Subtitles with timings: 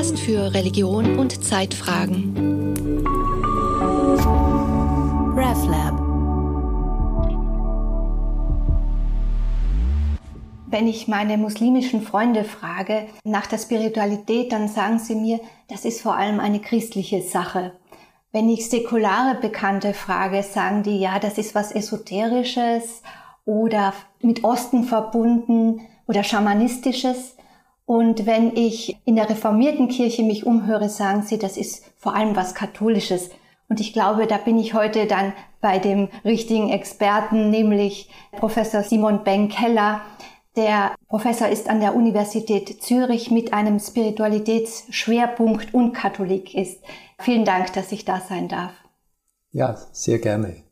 [0.00, 2.34] Podcast für Religion und Zeitfragen.
[5.36, 6.00] RevLab.
[10.68, 15.38] Wenn ich meine muslimischen Freunde frage nach der Spiritualität, dann sagen sie mir,
[15.68, 17.72] das ist vor allem eine christliche Sache.
[18.32, 23.02] Wenn ich säkulare Bekannte frage, sagen die, ja, das ist was Esoterisches
[23.44, 23.92] oder
[24.22, 27.36] mit Osten verbunden oder Schamanistisches.
[27.90, 32.36] Und wenn ich in der reformierten Kirche mich umhöre, sagen sie, das ist vor allem
[32.36, 33.30] was Katholisches.
[33.68, 39.24] Und ich glaube, da bin ich heute dann bei dem richtigen Experten, nämlich Professor Simon
[39.24, 40.02] Ben-Keller.
[40.54, 46.80] Der Professor ist an der Universität Zürich mit einem Spiritualitätsschwerpunkt und Katholik ist.
[47.18, 48.70] Vielen Dank, dass ich da sein darf.
[49.50, 50.62] Ja, sehr gerne.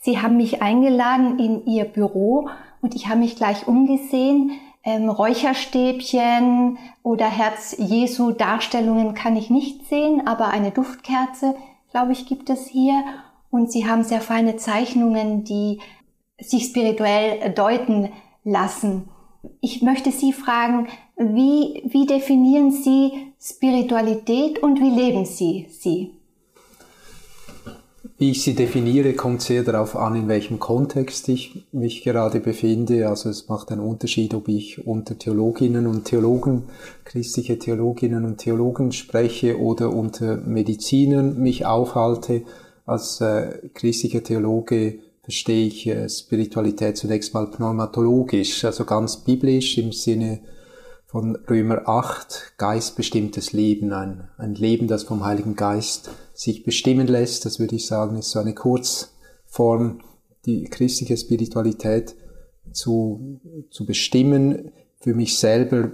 [0.00, 2.48] Sie haben mich eingeladen in Ihr Büro
[2.82, 9.86] und ich habe mich gleich umgesehen ähm, Räucherstäbchen oder Herz Jesu Darstellungen kann ich nicht
[9.88, 11.54] sehen, aber eine Duftkerze,
[11.90, 13.02] glaube ich, gibt es hier.
[13.50, 15.80] Und sie haben sehr feine Zeichnungen, die
[16.40, 19.08] sich spirituell deuten lassen.
[19.60, 26.13] Ich möchte Sie fragen, wie, wie definieren Sie Spiritualität und wie leben Sie sie?
[28.16, 33.08] Wie ich sie definiere, kommt sehr darauf an, in welchem Kontext ich mich gerade befinde.
[33.08, 36.64] Also es macht einen Unterschied, ob ich unter Theologinnen und Theologen,
[37.04, 42.42] christliche Theologinnen und Theologen spreche oder unter Medizinern mich aufhalte.
[42.86, 49.90] Als äh, christlicher Theologe verstehe ich äh, Spiritualität zunächst mal pneumatologisch, also ganz biblisch im
[49.90, 50.38] Sinne
[51.14, 57.46] von Römer 8, geistbestimmtes Leben, ein, ein Leben, das vom Heiligen Geist sich bestimmen lässt.
[57.46, 60.00] Das würde ich sagen, ist so eine Kurzform,
[60.44, 62.16] die christliche Spiritualität
[62.72, 63.40] zu,
[63.70, 64.72] zu bestimmen.
[64.98, 65.92] Für mich selber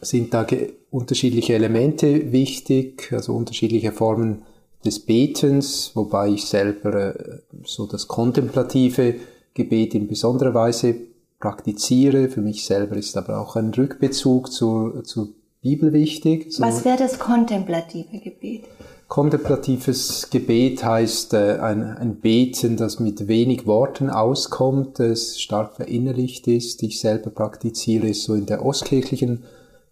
[0.00, 0.46] sind da
[0.90, 4.42] unterschiedliche Elemente wichtig, also unterschiedliche Formen
[4.84, 9.16] des Betens, wobei ich selber äh, so das kontemplative
[9.54, 11.09] Gebet in besonderer Weise
[11.40, 12.28] praktiziere.
[12.28, 15.30] Für mich selber ist aber auch ein Rückbezug zur, zur
[15.62, 16.52] Bibel wichtig.
[16.52, 18.64] So Was wäre das kontemplative Gebet?
[19.08, 26.46] Kontemplatives Gebet heißt äh, ein, ein Beten, das mit wenig Worten auskommt, das stark verinnerlicht
[26.46, 26.84] ist.
[26.84, 29.42] Ich selber praktiziere es so in der ostkirchlichen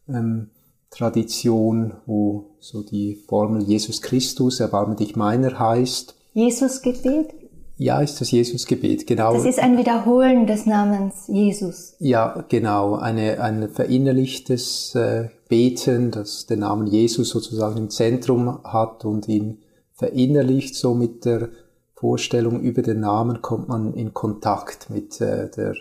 [0.08, 0.50] ähm,
[0.90, 6.14] Tradition, wo so die Formel Jesus Christus, erbarme dich meiner heißt.
[6.34, 7.34] Jesus Gebet?
[7.80, 9.32] Ja, ist das Jesusgebet, genau.
[9.32, 11.94] Das ist ein Wiederholen des Namens Jesus.
[12.00, 12.96] Ja, genau.
[12.96, 19.62] Eine, ein verinnerlichtes äh, Beten, das den Namen Jesus sozusagen im Zentrum hat und ihn
[19.92, 21.50] verinnerlicht, so mit der
[21.94, 25.74] Vorstellung über den Namen kommt man in Kontakt mit äh, der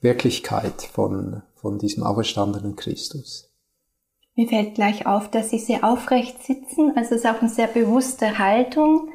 [0.00, 3.50] Wirklichkeit von, von diesem auferstandenen Christus.
[4.36, 7.68] Mir fällt gleich auf, dass Sie sehr aufrecht sitzen, also es ist auch eine sehr
[7.68, 9.08] bewusste Haltung.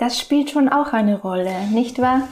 [0.00, 2.26] Das spielt schon auch eine Rolle, nicht wahr?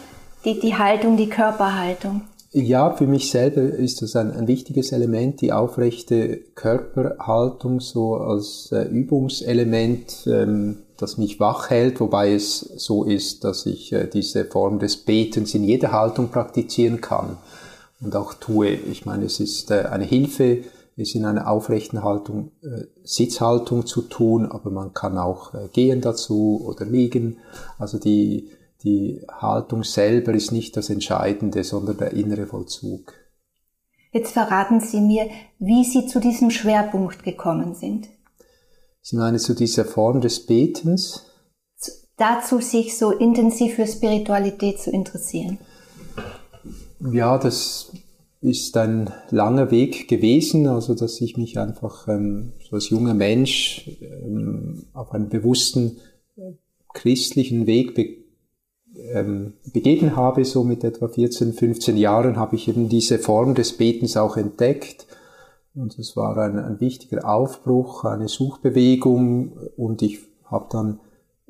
[0.46, 2.22] Die, die Haltung, die Körperhaltung.
[2.50, 8.72] Ja, für mich selber ist das ein, ein wichtiges Element, die aufrechte Körperhaltung so als
[8.72, 14.46] äh, Übungselement, ähm, das mich wach hält, wobei es so ist, dass ich äh, diese
[14.46, 17.36] Form des Betens in jeder Haltung praktizieren kann
[18.00, 18.70] und auch tue.
[18.70, 20.64] Ich meine, es ist äh, eine Hilfe,
[20.98, 26.00] ist in einer aufrechten Haltung, äh, Sitzhaltung zu tun, aber man kann auch äh, gehen
[26.00, 27.38] dazu oder liegen.
[27.78, 28.50] Also die,
[28.82, 33.14] die Haltung selber ist nicht das Entscheidende, sondern der innere Vollzug.
[34.12, 35.28] Jetzt verraten Sie mir,
[35.58, 38.08] wie Sie zu diesem Schwerpunkt gekommen sind.
[39.00, 41.24] Sie meinen zu dieser Form des Betens?
[42.16, 45.58] Dazu sich so intensiv für Spiritualität zu interessieren.
[47.12, 47.92] Ja, das
[48.40, 53.90] ist ein langer Weg gewesen, also dass ich mich einfach ähm, so als junger Mensch
[54.00, 55.98] ähm, auf einen bewussten
[56.36, 56.52] äh,
[56.92, 58.18] christlichen Weg be
[59.12, 60.44] ähm, begeben habe.
[60.44, 65.06] So mit etwa 14, 15 Jahren habe ich eben diese Form des Betens auch entdeckt.
[65.74, 71.00] Und es war ein, ein wichtiger Aufbruch, eine Suchbewegung und ich habe dann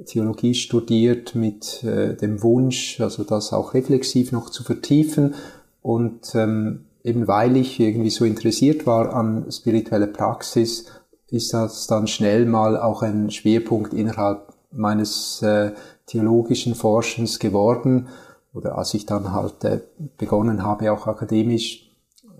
[0.04, 5.34] Theologie studiert mit äh, dem Wunsch, also das auch reflexiv noch zu vertiefen
[5.82, 10.86] und ähm, eben weil ich irgendwie so interessiert war an spiritueller Praxis,
[11.30, 15.72] ist das dann schnell mal auch ein Schwerpunkt innerhalb meines äh,
[16.06, 18.08] theologischen Forschens geworden.
[18.54, 19.80] Oder als ich dann halt äh,
[20.16, 21.90] begonnen habe, auch akademisch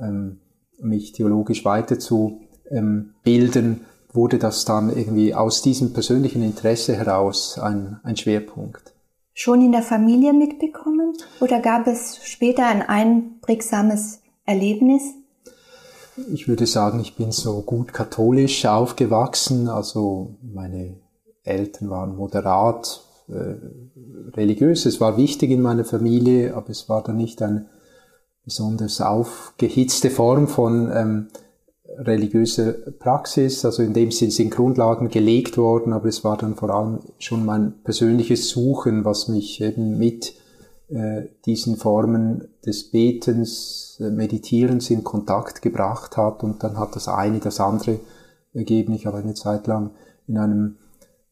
[0.00, 0.40] ähm,
[0.81, 2.40] mich theologisch weiter zu
[2.70, 8.94] ähm, bilden, wurde das dann irgendwie aus diesem persönlichen Interesse heraus ein, ein Schwerpunkt
[9.38, 15.02] schon in der Familie mitbekommen oder gab es später ein einprägsames Erlebnis?
[16.32, 19.69] ich würde sagen, ich bin so gut katholisch aufgewachsen.
[19.69, 20.96] Also meine
[21.44, 23.55] Eltern waren moderat äh,
[24.37, 24.87] religiös.
[24.87, 27.67] Es war wichtig in meiner Familie, aber es war dann nicht eine
[28.44, 31.29] besonders aufgehitzte Form von ähm,
[31.98, 33.64] religiöser Praxis.
[33.64, 37.44] Also in dem Sinne sind Grundlagen gelegt worden, aber es war dann vor allem schon
[37.44, 40.34] mein persönliches Suchen, was mich eben mit
[40.88, 47.08] äh, diesen Formen des Betens, äh, Meditierens in Kontakt gebracht hat und dann hat das
[47.08, 48.00] eine das andere
[48.54, 48.94] ergeben.
[48.94, 49.90] Ich habe eine Zeit lang
[50.26, 50.76] in einem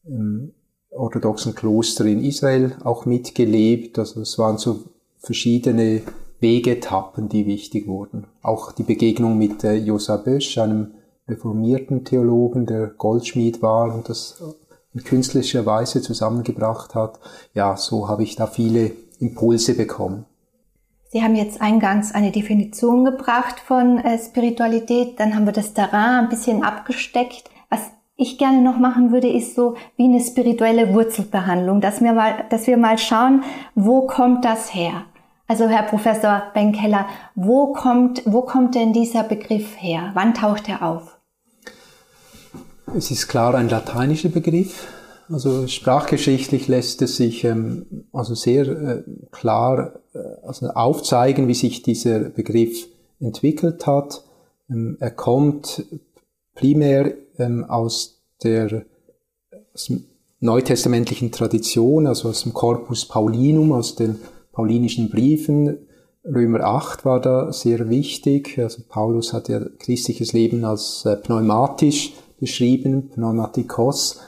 [0.06, 0.52] ähm,
[0.90, 3.98] orthodoxen Kloster in Israel auch mitgelebt.
[3.98, 4.80] Also es waren so
[5.18, 6.02] verschiedene
[6.40, 8.26] Wegetappen, die wichtig wurden.
[8.42, 10.94] Auch die Begegnung mit äh, Josa Bösch, einem
[11.28, 14.42] reformierten Theologen, der Goldschmied war und das
[14.94, 17.18] in künstlicher Weise zusammengebracht hat.
[17.54, 20.24] Ja, so habe ich da viele Impulse bekommen.
[21.08, 26.24] Sie haben jetzt eingangs eine Definition gebracht von äh, Spiritualität, dann haben wir das Terrain
[26.24, 27.50] ein bisschen abgesteckt.
[27.70, 27.80] Was
[28.16, 32.66] ich gerne noch machen würde, ist so wie eine spirituelle Wurzelbehandlung, dass wir mal, dass
[32.66, 33.44] wir mal schauen,
[33.74, 35.04] wo kommt das her?
[35.48, 40.10] Also Herr Professor Benkeller, wo kommt, wo kommt denn dieser Begriff her?
[40.14, 41.18] Wann taucht er auf?
[42.96, 44.86] Es ist klar ein lateinischer Begriff,
[45.28, 49.02] also sprachgeschichtlich lässt es sich ähm, also sehr äh,
[49.32, 52.86] klar äh, also aufzeigen, wie sich dieser Begriff
[53.18, 54.24] entwickelt hat.
[54.70, 55.84] Ähm, er kommt
[56.54, 58.84] primär ähm, aus der
[59.74, 59.92] aus
[60.38, 64.20] neutestamentlichen Tradition, also aus dem Corpus Paulinum, aus den
[64.56, 65.86] paulinischen Briefen.
[66.24, 68.58] Römer 8 war da sehr wichtig.
[68.58, 74.18] Also Paulus hat ja christliches Leben als äh, pneumatisch beschrieben, Pneumatikos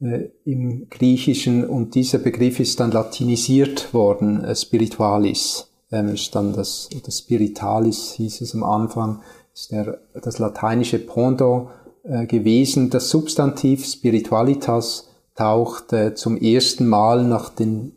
[0.00, 5.68] äh, im Griechischen und dieser Begriff ist dann latinisiert worden, äh, spiritualis.
[5.90, 9.22] Ähm, ist dann das, das spiritalis hieß es am Anfang,
[9.54, 11.68] ist der, das lateinische Pendant
[12.02, 12.90] äh, gewesen.
[12.90, 17.92] Das Substantiv spiritualitas taucht äh, zum ersten Mal nach den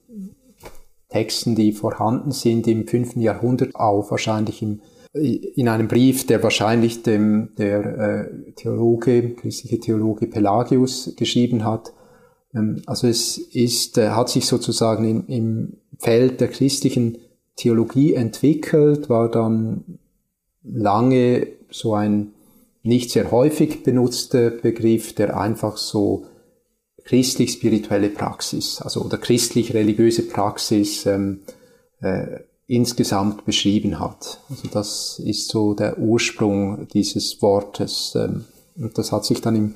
[1.09, 4.81] Texten, die vorhanden sind, im fünften Jahrhundert auf, wahrscheinlich im
[5.13, 11.93] in einem Brief, der wahrscheinlich dem, der äh, Theologe, christliche Theologe Pelagius geschrieben hat.
[12.53, 17.17] Ähm, also es ist, äh, hat sich sozusagen im, im Feld der christlichen
[17.55, 19.99] Theologie entwickelt, war dann
[20.63, 22.33] lange so ein
[22.83, 26.25] nicht sehr häufig benutzter Begriff, der einfach so
[27.07, 31.39] christlich-spirituelle Praxis, also oder christlich-religiöse Praxis ähm,
[32.01, 34.41] äh, insgesamt beschrieben hat.
[34.49, 38.13] Also das ist so der Ursprung dieses Wortes.
[38.15, 38.43] Ähm,
[38.75, 39.75] und das hat sich dann im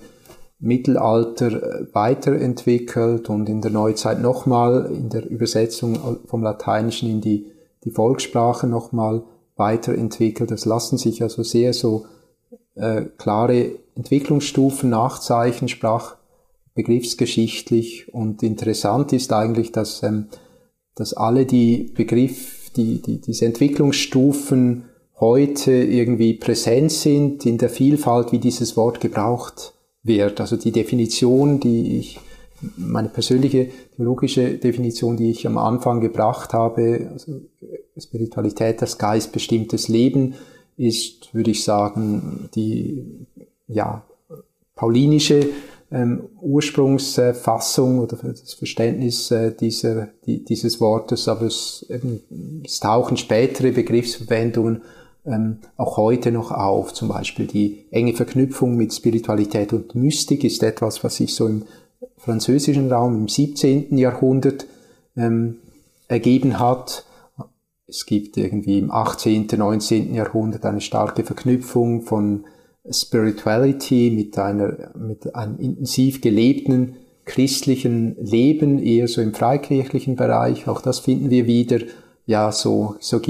[0.60, 7.48] Mittelalter äh, weiterentwickelt und in der Neuzeit nochmal in der Übersetzung vom Lateinischen in die,
[7.86, 9.24] die Volkssprache nochmal
[9.56, 10.51] weiterentwickelt.
[10.51, 12.06] Das lassen sich also sehr so
[12.75, 15.69] äh, klare Entwicklungsstufen nachzeichnen,
[16.71, 18.13] sprachbegriffsgeschichtlich.
[18.13, 20.27] Und interessant ist eigentlich, dass, ähm,
[20.95, 24.85] dass alle die Begriff die, die, diese Entwicklungsstufen
[25.19, 29.73] heute irgendwie präsent sind in der Vielfalt, wie dieses Wort gebraucht
[30.03, 30.41] wird.
[30.41, 32.19] Also die Definition, die ich,
[32.77, 37.41] meine persönliche theologische Definition, die ich am Anfang gebracht habe, also
[37.97, 40.35] Spiritualität, das geistbestimmtes Leben,
[40.78, 43.04] ist, würde ich sagen, die
[43.68, 44.04] ja,
[44.75, 45.49] paulinische
[45.92, 53.18] ähm, Ursprungsfassung oder das Verständnis äh, dieser, die, dieses Wortes, aber es, eben, es tauchen
[53.18, 54.81] spätere Begriffsverwendungen
[55.26, 56.94] ähm, auch heute noch auf.
[56.94, 61.64] Zum Beispiel die enge Verknüpfung mit Spiritualität und Mystik ist etwas, was sich so im
[62.18, 63.98] französischen Raum im 17.
[63.98, 64.66] Jahrhundert
[65.18, 65.57] ähm,
[66.07, 67.06] ergeben hat.
[67.88, 70.14] Es gibt irgendwie im 18., 19.
[70.14, 72.45] Jahrhundert eine starke Verknüpfung von
[72.90, 76.95] Spirituality, mit einer, mit einem intensiv gelebten
[77.26, 80.68] christlichen Leben, eher so im freikirchlichen Bereich.
[80.68, 81.80] Auch das finden wir wieder.
[82.26, 83.21] Ja, so, so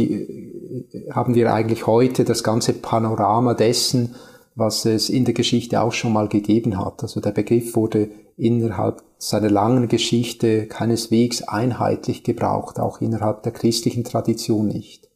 [1.12, 4.16] haben wir eigentlich heute das ganze Panorama dessen,
[4.56, 7.02] was es in der Geschichte auch schon mal gegeben hat.
[7.02, 14.04] Also der Begriff wurde innerhalb seiner langen Geschichte keineswegs einheitlich gebraucht, auch innerhalb der christlichen
[14.04, 15.10] Tradition nicht.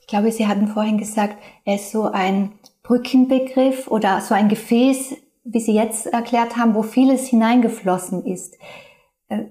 [0.00, 2.52] Ich glaube, Sie hatten vorhin gesagt, er ist so ein
[2.88, 8.54] Brückenbegriff oder so ein Gefäß, wie Sie jetzt erklärt haben, wo vieles hineingeflossen ist.
[9.28, 9.44] Äh,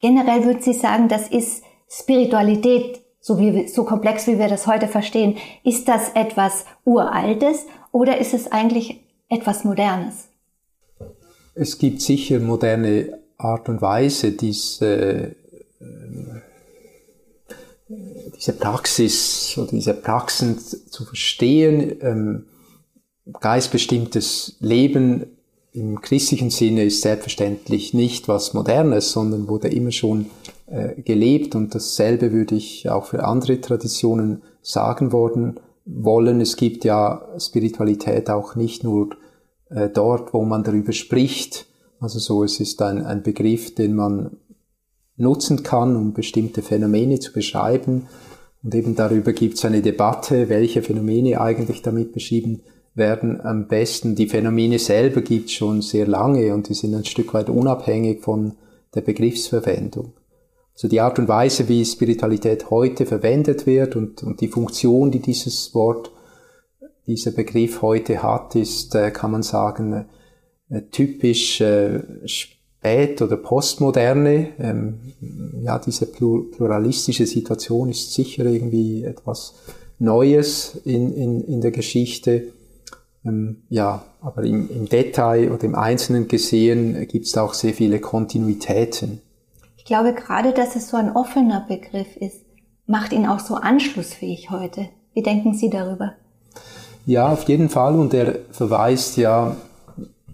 [0.00, 4.86] generell würden Sie sagen, das ist Spiritualität, so, wie, so komplex wie wir das heute
[4.86, 5.36] verstehen.
[5.64, 10.28] Ist das etwas Uraltes oder ist es eigentlich etwas Modernes?
[11.56, 15.34] Es gibt sicher moderne Art und Weise, diese,
[15.80, 16.34] äh,
[18.36, 22.44] diese Praxis oder diese Praxen zu verstehen.
[23.32, 25.26] Geistbestimmtes Leben
[25.72, 30.26] im christlichen Sinne ist selbstverständlich nicht was Modernes, sondern wurde immer schon
[30.66, 36.40] äh, gelebt und dasselbe würde ich auch für andere Traditionen sagen worden wollen.
[36.40, 39.10] Es gibt ja Spiritualität auch nicht nur
[39.70, 41.66] äh, dort, wo man darüber spricht.
[42.00, 44.36] Also so, es ist ein, ein Begriff, den man
[45.16, 48.06] nutzen kann, um bestimmte Phänomene zu beschreiben.
[48.62, 52.62] Und eben darüber gibt es eine Debatte, welche Phänomene eigentlich damit beschrieben
[52.94, 54.14] werden am besten.
[54.14, 58.54] Die Phänomene selber gibt schon sehr lange und die sind ein Stück weit unabhängig von
[58.94, 60.12] der Begriffsverwendung.
[60.74, 65.20] Also die Art und Weise, wie Spiritualität heute verwendet wird und, und die Funktion, die
[65.20, 66.10] dieses Wort,
[67.06, 70.06] dieser Begriff heute hat, ist, äh, kann man sagen,
[70.70, 74.48] äh, typisch äh, spät- oder postmoderne.
[74.58, 75.00] Ähm,
[75.62, 79.54] ja, diese pluralistische Situation ist sicher irgendwie etwas
[79.98, 82.53] Neues in, in, in der Geschichte.
[83.24, 88.00] Ähm, ja, aber im, im Detail oder im Einzelnen gesehen gibt es auch sehr viele
[88.00, 89.20] Kontinuitäten.
[89.76, 92.40] Ich glaube gerade, dass es so ein offener Begriff ist,
[92.86, 94.88] macht ihn auch so anschlussfähig heute.
[95.14, 96.14] Wie denken Sie darüber?
[97.06, 97.98] Ja, auf jeden Fall.
[97.98, 99.56] Und er verweist ja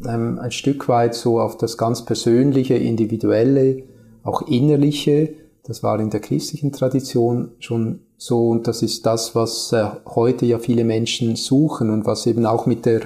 [0.06, 3.82] ähm, ein Stück weit so auf das ganz Persönliche, Individuelle,
[4.22, 5.34] auch Innerliche.
[5.64, 10.46] Das war in der christlichen Tradition schon so und das ist das, was äh, heute
[10.46, 13.02] ja viele Menschen suchen und was eben auch mit der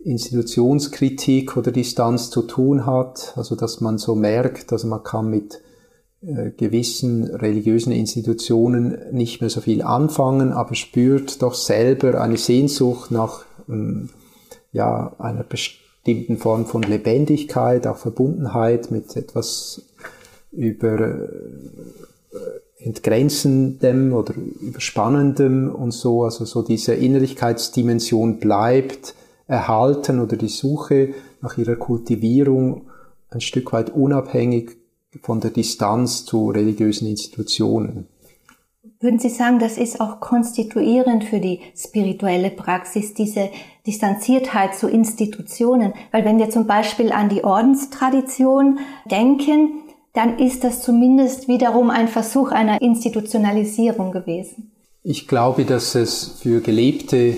[0.00, 3.32] Institutionskritik oder Distanz zu tun hat.
[3.36, 5.60] Also dass man so merkt, dass man kann mit
[6.20, 13.10] äh, gewissen religiösen Institutionen nicht mehr so viel anfangen, aber spürt doch selber eine Sehnsucht
[13.10, 14.10] nach ähm,
[14.72, 19.82] ja, einer bestimmten bestimmten Form von Lebendigkeit, auch Verbundenheit mit etwas
[20.52, 29.14] über äh, entgrenzendem oder überspannendem und so, also so diese Innerlichkeitsdimension bleibt
[29.46, 32.82] erhalten oder die Suche nach ihrer Kultivierung
[33.30, 34.76] ein Stück weit unabhängig
[35.22, 38.06] von der Distanz zu religiösen Institutionen.
[39.00, 43.48] Würden Sie sagen, das ist auch konstituierend für die spirituelle Praxis, diese
[43.86, 45.92] Distanziertheit zu Institutionen?
[46.10, 52.08] Weil wenn wir zum Beispiel an die Ordenstradition denken, dann ist das zumindest wiederum ein
[52.08, 54.72] Versuch einer Institutionalisierung gewesen.
[55.02, 57.36] Ich glaube, dass es für gelebte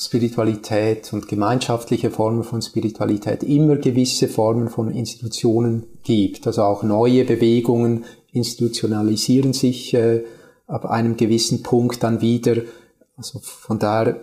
[0.00, 6.46] Spiritualität und gemeinschaftliche Formen von Spiritualität immer gewisse Formen von Institutionen gibt.
[6.46, 10.24] Also auch neue Bewegungen institutionalisieren sich äh,
[10.66, 12.62] ab einem gewissen Punkt dann wieder.
[13.16, 14.20] Also von daher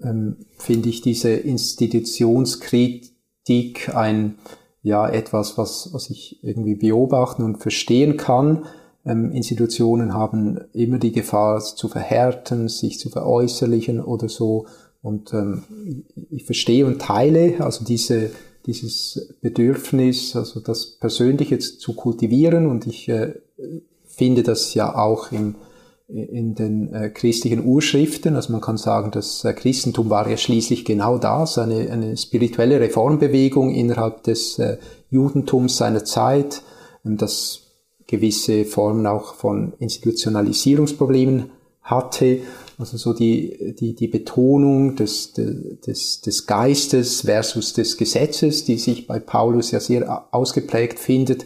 [0.00, 4.38] ähm, finde ich diese Institutionskritik ein
[4.82, 8.66] ja etwas, was, was ich irgendwie beobachten und verstehen kann.
[9.04, 14.66] Ähm, Institutionen haben immer die Gefahr zu verhärten, sich zu veräußerlichen oder so.
[15.02, 15.62] Und ähm,
[16.30, 18.30] ich verstehe und teile also diese,
[18.66, 22.66] dieses Bedürfnis, also das Persönliche zu kultivieren.
[22.66, 23.34] Und ich äh,
[24.06, 25.54] finde das ja auch im
[26.08, 28.34] in den äh, christlichen Urschriften.
[28.34, 32.80] Also man kann sagen, das äh, Christentum war ja schließlich genau das, eine, eine spirituelle
[32.80, 34.78] Reformbewegung innerhalb des äh,
[35.10, 36.62] Judentums seiner Zeit,
[37.04, 37.60] ähm, das
[38.06, 41.50] gewisse Formen auch von Institutionalisierungsproblemen
[41.82, 42.38] hatte.
[42.78, 49.06] Also so die, die, die Betonung des, des, des Geistes versus des Gesetzes, die sich
[49.06, 51.44] bei Paulus ja sehr ausgeprägt findet,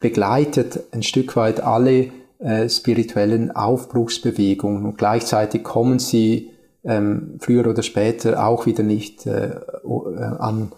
[0.00, 6.50] begleitet ein Stück weit alle äh, spirituellen Aufbruchsbewegungen und gleichzeitig kommen sie
[6.84, 10.72] ähm, früher oder später auch wieder nicht äh, äh an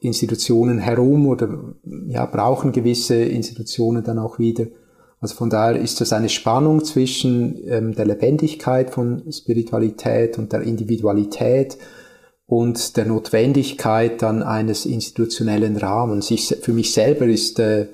[0.00, 1.74] Institutionen herum oder
[2.06, 4.66] ja, brauchen gewisse Institutionen dann auch wieder.
[5.20, 10.62] Also von daher ist das eine Spannung zwischen ähm, der Lebendigkeit von Spiritualität und der
[10.62, 11.76] Individualität
[12.46, 16.30] und der Notwendigkeit dann eines institutionellen Rahmens.
[16.30, 17.88] Ich, für mich selber ist äh,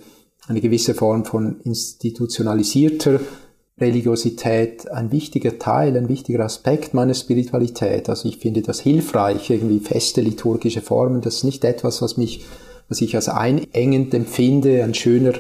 [0.49, 3.21] eine gewisse Form von institutionalisierter
[3.79, 8.09] Religiosität ein wichtiger Teil, ein wichtiger Aspekt meiner Spiritualität.
[8.09, 11.21] Also ich finde das hilfreich, irgendwie feste liturgische Formen.
[11.21, 12.47] Das ist nicht etwas, was mich,
[12.89, 15.35] was ich als einengend empfinde, ein schöner,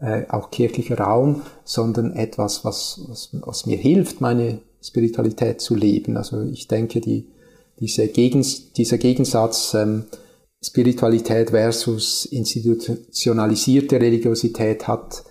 [0.00, 6.16] äh, auch kirchlicher Raum, sondern etwas, was, was, was mir hilft, meine Spiritualität zu leben.
[6.16, 7.26] Also ich denke, die,
[7.78, 10.06] diese Gegens, dieser Gegensatz ähm,
[10.66, 15.22] Spiritualität versus institutionalisierte Religiosität hat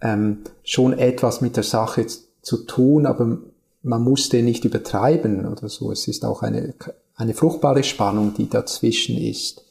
[0.00, 2.06] ähm, schon etwas mit der Sache
[2.42, 3.38] zu tun, aber
[3.82, 5.90] man muss den nicht übertreiben oder so.
[5.90, 6.74] Es ist auch eine,
[7.16, 9.64] eine fruchtbare Spannung, die dazwischen ist.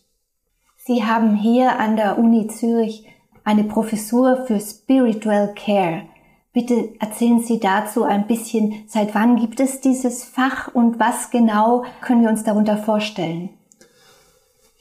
[0.86, 3.06] Sie haben hier an der Uni Zürich
[3.46, 6.04] eine Professur für Spiritual Care.
[6.52, 11.84] Bitte erzählen Sie dazu ein bisschen, seit wann gibt es dieses Fach und was genau
[12.02, 13.50] können wir uns darunter vorstellen?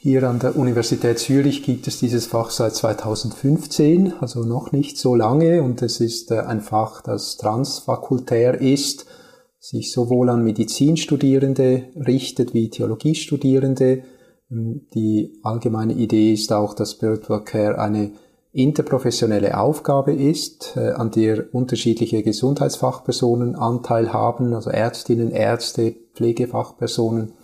[0.05, 5.15] Hier an der Universität Zürich gibt es dieses Fach seit 2015, also noch nicht so
[5.15, 9.07] lange und es ist äh, ein Fach, das transfakultär ist,
[9.61, 14.03] sich sowohl an Medizinstudierende richtet wie Theologiestudierende.
[14.51, 18.11] Ähm, die allgemeine Idee ist auch, dass Spiritual Care eine
[18.51, 27.35] interprofessionelle Aufgabe ist, äh, an der unterschiedliche Gesundheitsfachpersonen Anteil haben, also Ärztinnen, Ärzte, Pflegefachpersonen,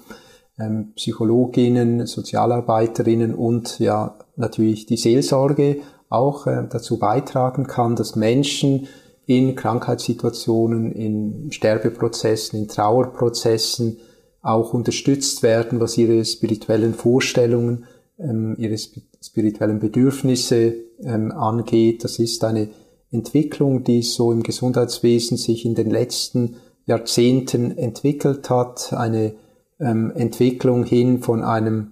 [0.58, 8.88] ähm, Psychologinnen, Sozialarbeiterinnen und ja natürlich die Seelsorge auch äh, dazu beitragen kann, dass Menschen
[9.26, 13.98] in Krankheitssituationen, in Sterbeprozessen, in Trauerprozessen
[14.40, 17.84] auch unterstützt werden, was ihre spirituellen Vorstellungen,
[18.18, 22.04] ähm, ihre spirituellen Bedürfnisse ähm, angeht.
[22.04, 22.68] Das ist eine
[23.10, 28.92] Entwicklung, die so im Gesundheitswesen sich in den letzten Jahrzehnten entwickelt hat.
[28.92, 29.34] Eine
[29.80, 31.88] ähm, Entwicklung hin von einem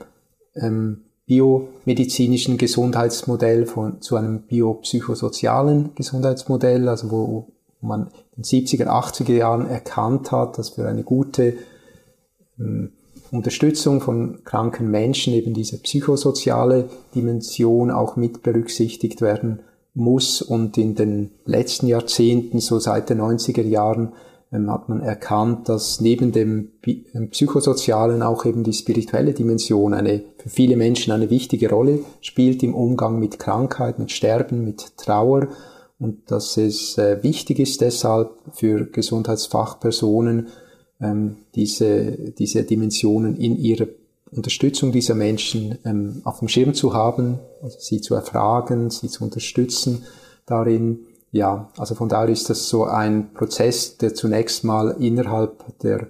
[0.54, 9.32] ähm, biomedizinischen Gesundheitsmodell von, zu einem biopsychosozialen Gesundheitsmodell, also wo man in den 70er, 80er
[9.32, 11.54] Jahren erkannt hat, dass für eine gute
[12.58, 12.92] ähm,
[13.30, 19.60] Unterstützung von kranken Menschen eben diese psychosoziale Dimension auch mit berücksichtigt werden
[19.94, 20.42] muss.
[20.42, 24.12] Und in den letzten Jahrzehnten, so seit den 90er Jahren,
[24.70, 26.72] hat man erkannt, dass neben dem
[27.30, 32.74] psychosozialen auch eben die spirituelle Dimension eine für viele Menschen eine wichtige Rolle spielt im
[32.74, 35.48] Umgang mit Krankheit, mit Sterben, mit Trauer
[35.98, 40.48] und dass es äh, wichtig ist deshalb für Gesundheitsfachpersonen
[41.00, 43.86] ähm, diese, diese Dimensionen in ihrer
[44.30, 49.24] Unterstützung dieser Menschen ähm, auf dem Schirm zu haben, also sie zu erfragen, sie zu
[49.24, 50.04] unterstützen
[50.44, 51.05] darin.
[51.32, 56.08] Ja, also von daher ist das so ein Prozess, der zunächst mal innerhalb der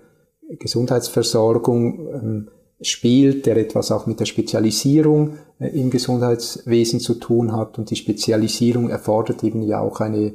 [0.49, 2.49] Gesundheitsversorgung ähm,
[2.81, 7.79] spielt, der etwas auch mit der Spezialisierung äh, im Gesundheitswesen zu tun hat.
[7.79, 10.35] Und die Spezialisierung erfordert eben ja auch eine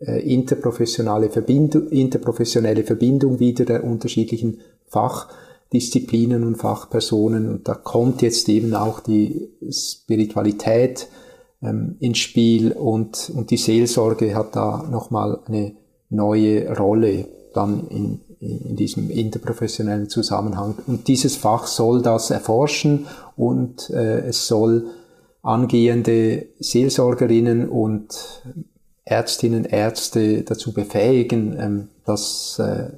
[0.00, 7.48] äh, interprofessionelle, Verbindung, interprofessionelle Verbindung wieder der unterschiedlichen Fachdisziplinen und Fachpersonen.
[7.48, 11.08] Und da kommt jetzt eben auch die Spiritualität
[11.62, 15.72] ähm, ins Spiel und, und die Seelsorge hat da nochmal eine
[16.10, 20.74] neue Rolle dann in, in diesem interprofessionellen Zusammenhang.
[20.86, 24.86] Und dieses Fach soll das erforschen und äh, es soll
[25.42, 28.42] angehende Seelsorgerinnen und
[29.04, 32.96] Ärztinnen, Ärzte dazu befähigen, ähm, das äh,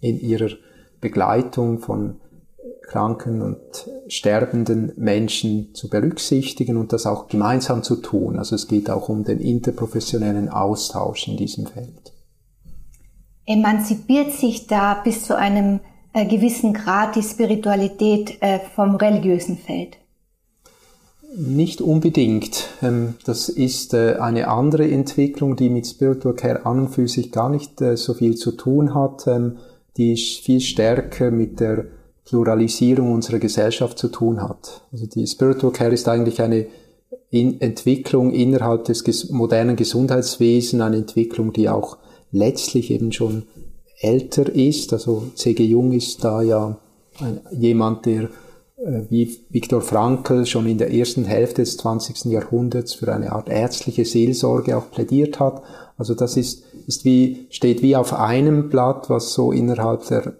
[0.00, 0.50] in ihrer
[1.00, 2.16] Begleitung von
[2.86, 3.58] kranken und
[4.08, 8.38] sterbenden Menschen zu berücksichtigen und das auch gemeinsam zu tun.
[8.38, 12.12] Also es geht auch um den interprofessionellen Austausch in diesem Feld.
[13.44, 15.80] Emanzipiert sich da bis zu einem
[16.12, 19.96] äh, gewissen Grad die Spiritualität äh, vom religiösen Feld?
[21.36, 22.68] Nicht unbedingt.
[22.82, 27.30] Ähm, das ist äh, eine andere Entwicklung, die mit Spiritual Care an und für sich
[27.32, 29.26] gar nicht äh, so viel zu tun hat.
[29.26, 29.58] Ähm,
[29.96, 31.86] die viel stärker mit der
[32.26, 34.82] Pluralisierung unserer Gesellschaft zu tun hat.
[34.92, 36.66] Also die Spiritual Care ist eigentlich eine
[37.30, 41.98] Entwicklung innerhalb des modernen Gesundheitswesens, eine Entwicklung, die auch
[42.32, 43.44] letztlich eben schon
[44.00, 44.92] älter ist.
[44.92, 45.64] Also C.G.
[45.64, 46.78] Jung ist da ja
[47.50, 48.28] jemand, der
[48.76, 52.26] äh, wie Viktor Frankl schon in der ersten Hälfte des 20.
[52.26, 55.62] Jahrhunderts für eine Art ärztliche Seelsorge auch plädiert hat.
[55.96, 60.34] Also das ist, ist wie, steht wie auf einem Blatt, was so innerhalb der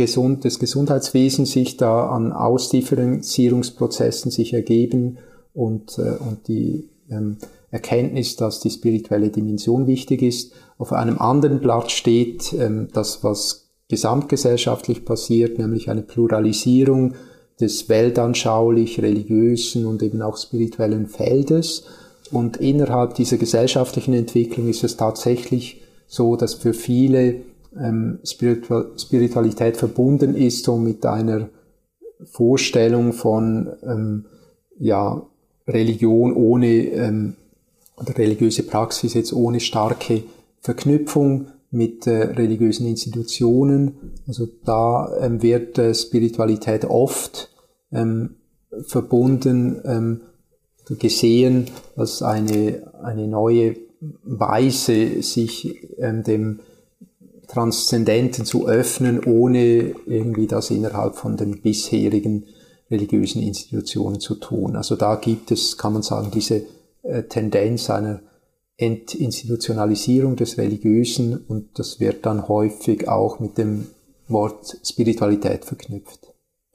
[0.00, 5.18] Gesund, des Gesundheitswesens sich da an Ausdifferenzierungsprozessen sich ergeben
[5.52, 7.36] und, äh, und die ähm,
[7.70, 10.52] Erkenntnis, dass die spirituelle Dimension wichtig ist.
[10.78, 17.14] Auf einem anderen Blatt steht ähm, das, was gesamtgesellschaftlich passiert, nämlich eine Pluralisierung
[17.60, 21.84] des weltanschaulich, religiösen und eben auch spirituellen Feldes.
[22.30, 27.42] Und innerhalb dieser gesellschaftlichen Entwicklung ist es tatsächlich so, dass für viele
[27.78, 31.48] ähm, Spiritualität verbunden ist, so mit einer
[32.24, 34.26] Vorstellung von ähm,
[34.78, 35.22] ja,
[35.66, 37.36] Religion ohne ähm,
[37.96, 40.22] oder religiöse Praxis jetzt ohne starke
[40.60, 44.12] Verknüpfung mit äh, religiösen Institutionen.
[44.26, 47.50] Also da ähm, wird äh, Spiritualität oft
[47.92, 48.36] ähm,
[48.86, 50.20] verbunden, ähm,
[50.98, 53.76] gesehen als eine, eine neue
[54.24, 56.60] Weise, sich ähm, dem
[57.50, 62.44] Transzendenten zu öffnen, ohne irgendwie das innerhalb von den bisherigen
[62.90, 64.76] religiösen Institutionen zu tun.
[64.76, 66.62] Also da gibt es, kann man sagen, diese
[67.02, 68.20] äh, Tendenz einer
[68.76, 73.88] Entinstitutionalisierung des Religiösen und das wird dann häufig auch mit dem
[74.28, 76.32] Wort Spiritualität verknüpft.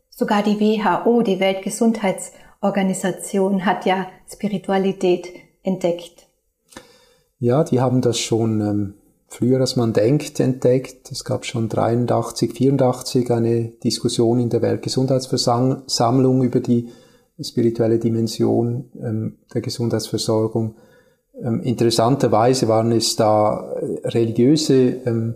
[0.09, 5.29] Sogar die WHO, die Weltgesundheitsorganisation, hat ja Spiritualität
[5.63, 6.27] entdeckt.
[7.39, 8.93] Ja, die haben das schon ähm,
[9.27, 11.11] früher, als man denkt, entdeckt.
[11.11, 16.89] Es gab schon 83, 84 eine Diskussion in der Weltgesundheitsversammlung über die
[17.41, 20.75] spirituelle Dimension ähm, der Gesundheitsversorgung.
[21.41, 25.35] Ähm, interessanterweise waren es da äh, religiöse ähm,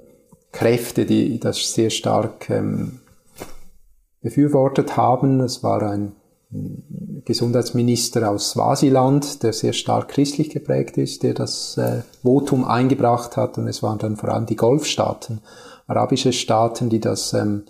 [0.52, 3.00] Kräfte, die das sehr stark ähm,
[4.22, 5.42] befürwortet haben.
[5.42, 6.14] Es war ein
[6.52, 13.58] Gesundheitsminister aus Swasiland, der sehr stark christlich geprägt ist, der das äh, Votum eingebracht hat.
[13.60, 15.42] Und es waren dann vor allem die Golfstaaten,
[15.86, 17.64] arabische Staaten, die das ähm,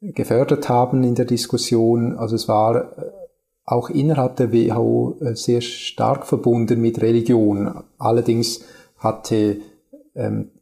[0.00, 2.16] gefördert haben in der Diskussion.
[2.16, 3.10] Also es war äh,
[3.66, 7.82] auch innerhalb der WHO äh, sehr stark verbunden mit Religion.
[7.98, 8.60] Allerdings
[8.96, 9.58] hatte
[10.14, 10.52] ähm,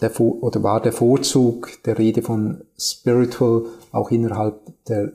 [0.00, 5.12] der, oder war der Vorzug der Rede von Spiritual auch innerhalb der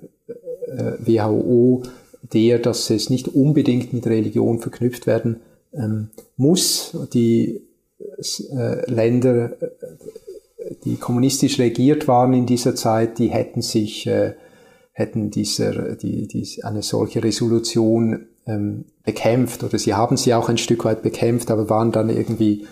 [0.99, 1.83] WHO
[2.33, 5.37] der, dass es nicht unbedingt mit Religion verknüpft werden
[5.73, 6.95] ähm, muss.
[7.13, 7.61] Die
[7.99, 14.33] äh, Länder, äh, die kommunistisch regiert waren in dieser Zeit, die hätten sich äh,
[14.91, 20.57] hätten dieser, die, die, eine solche Resolution ähm, bekämpft oder sie haben sie auch ein
[20.57, 22.67] Stück weit bekämpft, aber waren dann irgendwie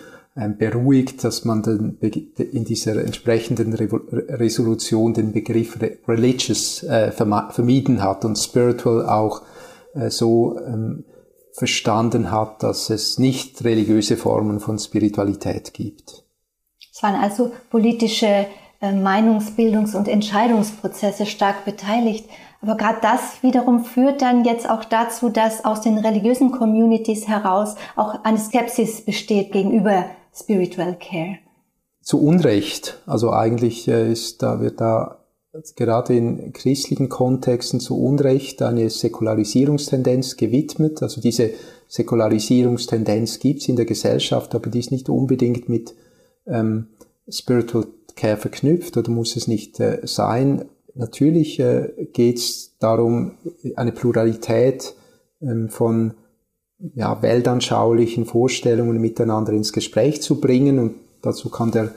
[0.58, 8.36] beruhigt, dass man dann in dieser entsprechenden Resolution den Begriff religious äh, vermieden hat und
[8.36, 9.42] spiritual auch
[9.94, 11.04] äh, so ähm,
[11.52, 16.24] verstanden hat, dass es nicht religiöse Formen von Spiritualität gibt.
[16.92, 18.46] Es waren also politische
[18.80, 22.28] äh, Meinungsbildungs- und Entscheidungsprozesse stark beteiligt.
[22.60, 27.76] Aber gerade das wiederum führt dann jetzt auch dazu, dass aus den religiösen Communities heraus
[27.94, 30.06] auch eine Skepsis besteht gegenüber
[30.38, 31.38] Spiritual Care.
[32.02, 33.02] Zu Unrecht.
[33.06, 35.18] Also eigentlich äh, ist da wird da
[35.76, 41.02] gerade in christlichen Kontexten zu Unrecht eine Säkularisierungstendenz gewidmet.
[41.02, 41.50] Also diese
[41.88, 45.94] Säkularisierungstendenz gibt es in der Gesellschaft, aber die ist nicht unbedingt mit
[46.46, 46.88] ähm,
[47.28, 50.64] Spiritual Care verknüpft oder muss es nicht äh, sein.
[50.94, 53.38] Natürlich äh, geht es darum,
[53.76, 54.94] eine Pluralität
[55.40, 56.14] ähm, von
[56.94, 61.90] ja, weltanschaulichen Vorstellungen miteinander ins Gespräch zu bringen und dazu kann der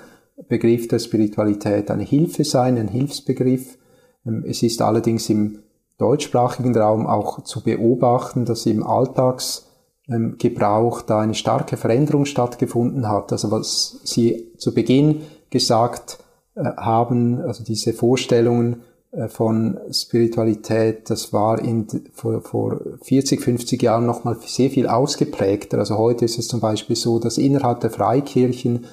[0.48, 3.78] Begriff der Spiritualität eine Hilfe sein, ein Hilfsbegriff.
[4.26, 5.60] Ähm, es ist allerdings im
[5.98, 13.32] deutschsprachigen Raum auch zu beobachten, dass im Alltagsgebrauch da eine starke Veränderung stattgefunden hat.
[13.32, 16.17] Also was Sie zu Beginn gesagt
[16.56, 18.82] äh, haben, also diese Vorstellungen
[19.28, 25.80] von Spiritualität, das war in, vor, vor 40, 50 Jahren nochmal sehr viel ausgeprägter.
[25.80, 28.86] Also heute ist es zum Beispiel so, dass innerhalb der Freikirchen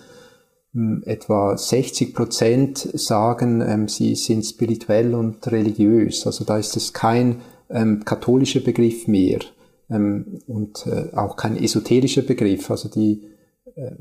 [0.72, 6.26] hm, etwa 60 Prozent sagen, ähm, sie sind spirituell und religiös.
[6.26, 9.38] Also da ist es kein ähm, katholischer Begriff mehr
[9.88, 12.70] ähm, und äh, auch kein esoterischer Begriff.
[12.70, 13.22] Also die
[13.76, 13.92] äh,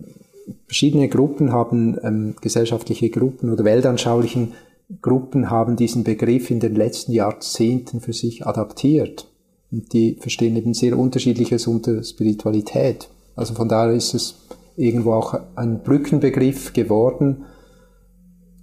[0.65, 4.53] verschiedene Gruppen haben, ähm, gesellschaftliche Gruppen oder weltanschaulichen
[5.01, 9.27] Gruppen haben diesen Begriff in den letzten Jahrzehnten für sich adaptiert.
[9.71, 13.09] Und die verstehen eben sehr unterschiedliches unter Spiritualität.
[13.35, 14.47] Also von daher ist es
[14.77, 17.45] irgendwo auch ein Brückenbegriff geworden,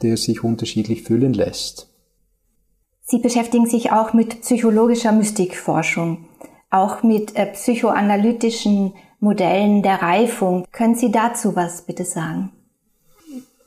[0.02, 1.90] der sich unterschiedlich füllen lässt.
[3.02, 6.24] Sie beschäftigen sich auch mit psychologischer Mystikforschung,
[6.70, 10.64] auch mit äh, psychoanalytischen Modellen der Reifung.
[10.72, 12.50] Können Sie dazu was bitte sagen?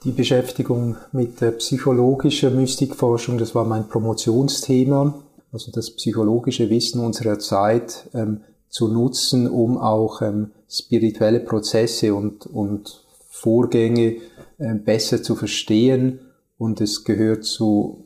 [0.04, 5.16] Die Beschäftigung mit der psychologischen Mystikforschung, das war mein Promotionsthema,
[5.52, 12.46] also das psychologische Wissen unserer Zeit ähm, zu nutzen, um auch ähm, spirituelle Prozesse und,
[12.46, 14.18] und Vorgänge
[14.60, 16.20] äh, besser zu verstehen.
[16.60, 18.06] Und es gehört zu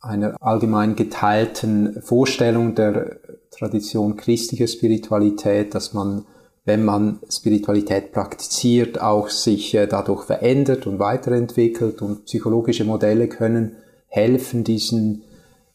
[0.00, 3.18] einer allgemein geteilten Vorstellung der
[3.50, 6.26] Tradition christlicher Spiritualität, dass man
[6.68, 13.76] wenn man Spiritualität praktiziert, auch sich äh, dadurch verändert und weiterentwickelt und psychologische Modelle können
[14.06, 15.22] helfen, diesen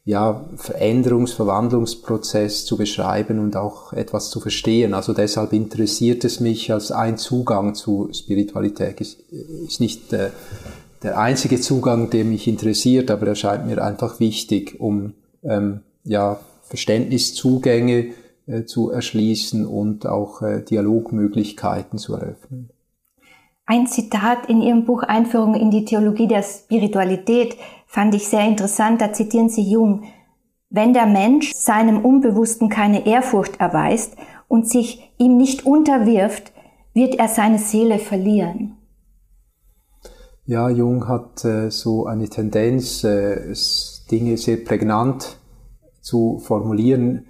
[0.06, 4.94] ja, Veränderungs-, Verwandlungsprozess zu beschreiben und auch etwas zu verstehen.
[4.94, 9.02] Also deshalb interessiert es mich als ein Zugang zu Spiritualität.
[9.02, 10.30] Ist, ist nicht äh,
[11.02, 16.40] der einzige Zugang, der mich interessiert, aber er scheint mir einfach wichtig, um ähm, ja,
[16.64, 18.14] Verständniszugänge
[18.66, 22.70] zu erschließen und auch äh, Dialogmöglichkeiten zu eröffnen.
[23.66, 27.56] Ein Zitat in Ihrem Buch Einführung in die Theologie der Spiritualität
[27.88, 29.00] fand ich sehr interessant.
[29.00, 30.04] Da zitieren Sie Jung.
[30.70, 34.18] Wenn der Mensch seinem Unbewussten keine Ehrfurcht erweist
[34.50, 36.52] und sich ihm nicht unterwirft,
[36.94, 38.78] wird er seine Seele verlieren?
[40.46, 43.54] Ja, Jung hat äh, so eine Tendenz, äh,
[44.12, 45.38] Dinge sehr prägnant
[46.02, 47.28] zu formulieren.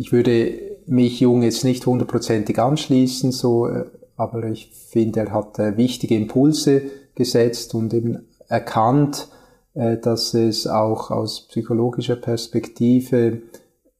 [0.00, 3.84] Ich würde mich Jung jetzt nicht hundertprozentig anschließen, so, äh,
[4.16, 6.82] aber ich finde, er hat äh, wichtige Impulse
[7.16, 9.28] gesetzt und eben erkannt,
[9.74, 13.42] äh, dass es auch aus psychologischer Perspektive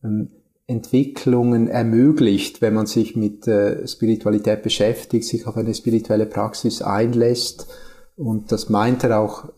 [0.04, 0.30] ähm,
[0.68, 3.48] Entwicklungen ermöglicht, wenn man sich mit
[3.86, 7.68] Spiritualität beschäftigt, sich auf eine spirituelle Praxis einlässt.
[8.16, 9.48] Und das meint er auch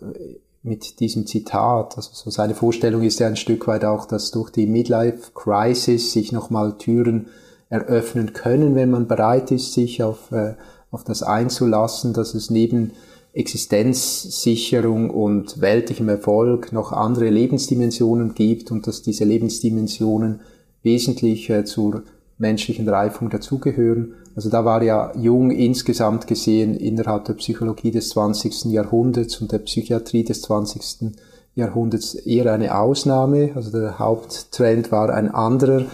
[0.62, 1.96] mit diesem Zitat.
[1.96, 6.12] Also so seine Vorstellung ist ja ein Stück weit auch, dass durch die Midlife Crisis
[6.12, 7.29] sich nochmal Türen
[7.68, 10.55] eröffnen können, wenn man bereit ist, sich auf, äh,
[10.90, 12.92] auf das einzulassen, dass es neben
[13.33, 20.40] Existenzsicherung und weltlichem Erfolg noch andere Lebensdimensionen gibt und dass diese Lebensdimensionen
[20.83, 22.03] wesentlich äh, zur
[22.38, 24.14] menschlichen Reifung dazugehören.
[24.35, 28.66] Also da war ja Jung insgesamt gesehen innerhalb der Psychologie des 20.
[28.66, 31.12] Jahrhunderts und der Psychiatrie des 20.
[31.55, 33.51] Jahrhunderts eher eine Ausnahme.
[33.55, 35.87] Also der Haupttrend war ein anderer.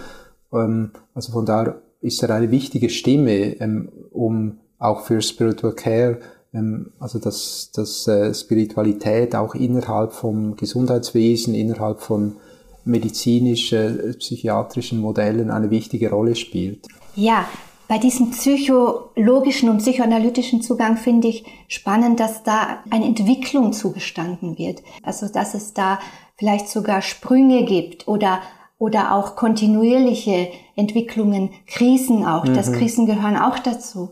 [0.52, 6.18] Ähm, also von daher ist er eine wichtige Stimme, ähm, um auch für Spiritual Care,
[6.52, 12.36] ähm, also dass, dass äh, Spiritualität auch innerhalb vom Gesundheitswesen, innerhalb von
[12.84, 16.86] medizinisch-psychiatrischen Modellen eine wichtige Rolle spielt.
[17.16, 17.46] Ja,
[17.88, 24.82] bei diesem psychologischen und psychoanalytischen Zugang finde ich spannend, dass da eine Entwicklung zugestanden wird.
[25.02, 25.98] Also, dass es da
[26.36, 28.40] vielleicht sogar Sprünge gibt oder,
[28.78, 32.44] oder auch kontinuierliche Entwicklungen, Krisen auch.
[32.44, 32.54] Mhm.
[32.54, 34.10] Das Krisen gehören auch dazu.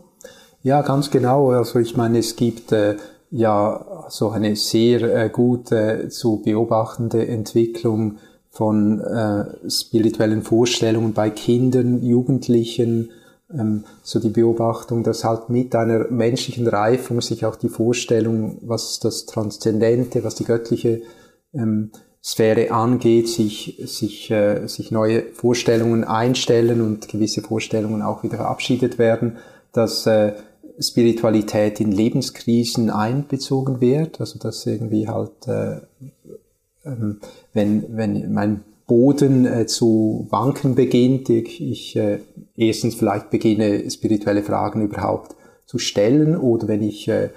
[0.63, 1.51] Ja, ganz genau.
[1.51, 2.95] Also, ich meine, es gibt, äh,
[3.31, 8.17] ja so eine sehr äh, gute zu beobachtende Entwicklung
[8.49, 13.09] von äh, spirituellen Vorstellungen bei Kindern, Jugendlichen,
[14.01, 19.25] so die Beobachtung, dass halt mit einer menschlichen Reifung sich auch die Vorstellung, was das
[19.27, 21.01] Transzendente, was die göttliche
[21.53, 21.91] ähm,
[22.23, 28.97] Sphäre angeht, sich, sich, äh, sich neue Vorstellungen einstellen und gewisse Vorstellungen auch wieder verabschiedet
[28.97, 29.37] werden,
[29.73, 30.33] dass äh,
[30.79, 35.81] Spiritualität in Lebenskrisen einbezogen wird, also dass irgendwie halt, äh,
[36.83, 37.19] ähm,
[37.53, 42.19] wenn, wenn mein Boden äh, zu wanken beginnt, ich, ich äh,
[42.55, 47.29] erstens vielleicht beginne, spirituelle Fragen überhaupt zu stellen oder wenn ich äh,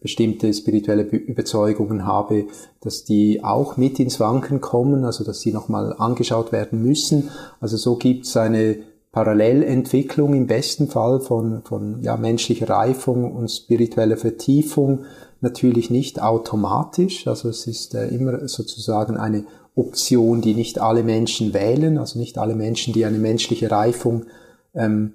[0.00, 2.46] bestimmte spirituelle Überzeugungen habe,
[2.80, 7.30] dass die auch mit ins Wanken kommen, also dass sie nochmal angeschaut werden müssen.
[7.60, 8.76] Also so gibt es eine
[9.12, 15.04] Parallelentwicklung im besten Fall von, von ja, menschlicher Reifung und spiritueller Vertiefung.
[15.40, 21.52] Natürlich nicht automatisch, also es ist äh, immer sozusagen eine Option, die nicht alle Menschen
[21.52, 24.26] wählen, also nicht alle Menschen, die eine menschliche Reifung
[24.74, 25.14] ähm,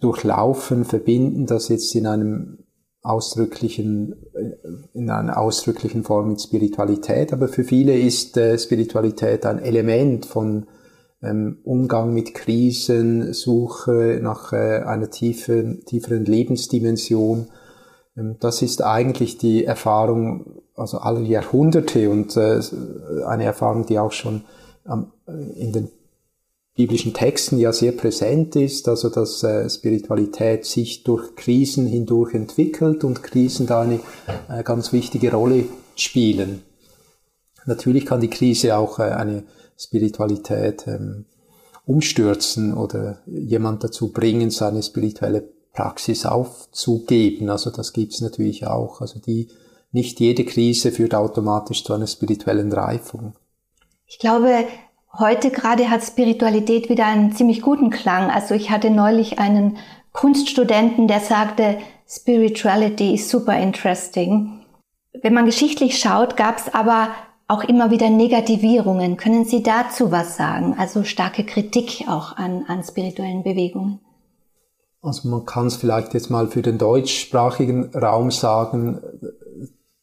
[0.00, 2.58] durchlaufen, verbinden das jetzt in einem
[3.02, 7.32] ausdrücklichen, äh, in einer ausdrücklichen Form mit Spiritualität.
[7.32, 10.66] Aber für viele ist äh, Spiritualität ein Element von
[11.22, 17.48] ähm, Umgang mit Krisen, Suche nach äh, einer tiefen, tieferen Lebensdimension.
[18.16, 22.60] Ähm, das ist eigentlich die Erfahrung also alle Jahrhunderte und äh,
[23.26, 24.42] eine Erfahrung, die auch schon
[24.88, 25.12] ähm,
[25.56, 25.88] in den
[26.78, 33.02] biblischen Texten ja sehr präsent ist, also dass äh, Spiritualität sich durch Krisen hindurch entwickelt
[33.02, 33.98] und Krisen da eine
[34.48, 35.64] äh, ganz wichtige Rolle
[35.96, 36.62] spielen.
[37.66, 39.42] Natürlich kann die Krise auch äh, eine
[39.76, 41.24] Spiritualität ähm,
[41.84, 47.50] umstürzen oder jemand dazu bringen, seine spirituelle Praxis aufzugeben.
[47.50, 49.00] Also das gibt's natürlich auch.
[49.00, 49.48] Also die
[49.92, 53.34] nicht jede Krise führt automatisch zu einer spirituellen Reifung.
[54.06, 54.64] Ich glaube,
[55.18, 58.30] heute gerade hat Spiritualität wieder einen ziemlich guten Klang.
[58.30, 59.78] Also ich hatte neulich einen
[60.12, 64.64] Kunststudenten, der sagte, Spirituality is super interesting.
[65.22, 67.10] Wenn man geschichtlich schaut, gab es aber
[67.48, 69.16] auch immer wieder Negativierungen.
[69.16, 70.74] Können Sie dazu was sagen?
[70.78, 74.00] Also starke Kritik auch an, an spirituellen Bewegungen.
[75.00, 79.00] Also man kann es vielleicht jetzt mal für den deutschsprachigen Raum sagen,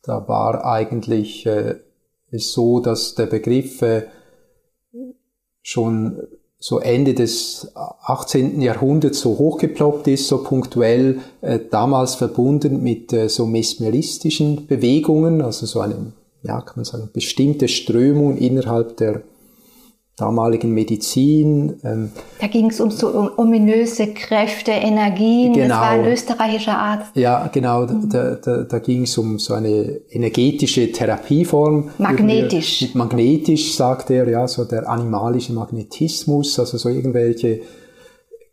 [0.05, 1.75] da war eigentlich äh,
[2.31, 4.03] so, dass der Begriff äh,
[5.61, 6.21] schon
[6.57, 8.61] so Ende des 18.
[8.61, 15.65] Jahrhunderts so hochgeploppt ist, so punktuell, äh, damals verbunden mit äh, so mesmeristischen Bewegungen, also
[15.65, 16.13] so eine,
[16.43, 19.21] ja, kann man sagen, bestimmte Strömung innerhalb der
[20.17, 21.75] damaligen Medizin.
[21.83, 25.53] Ähm, da ging es um so um ominöse Kräfte, Energien.
[25.53, 25.67] Genau.
[25.67, 27.15] Das war ein österreichischer Arzt.
[27.15, 27.85] Ja, genau.
[27.85, 28.09] Mhm.
[28.09, 31.89] Da, da, da ging es um so eine energetische Therapieform.
[31.97, 32.81] Magnetisch.
[32.81, 37.61] Mit magnetisch, sagt er, ja, so der animalische Magnetismus, also so irgendwelche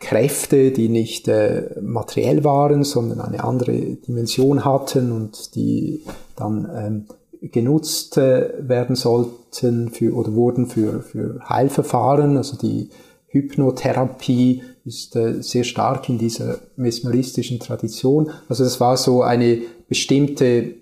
[0.00, 6.02] Kräfte, die nicht äh, materiell waren, sondern eine andere Dimension hatten und die
[6.34, 7.06] dann ähm,
[7.50, 12.36] genutzt äh, werden sollten für, oder wurden für, für Heilverfahren.
[12.36, 12.90] Also die
[13.28, 18.30] Hypnotherapie ist äh, sehr stark in dieser mesmeristischen Tradition.
[18.48, 20.74] Also das war so eine bestimmte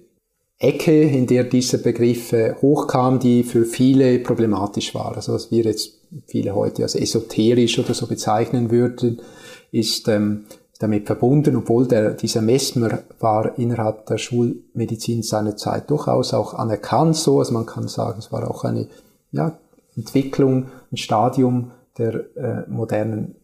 [0.58, 5.16] Ecke, in der dieser Begriff hochkam, die für viele problematisch war.
[5.16, 9.22] Also was wir jetzt viele heute als esoterisch oder so bezeichnen würden,
[9.72, 10.44] ist ähm,
[10.80, 17.16] damit verbunden, obwohl der, dieser Mesmer war innerhalb der Schulmedizin seiner Zeit durchaus auch anerkannt
[17.16, 17.38] so.
[17.38, 18.88] Also man kann sagen, es war auch eine
[19.30, 19.58] ja,
[19.94, 23.34] Entwicklung, ein Stadium der äh, modernen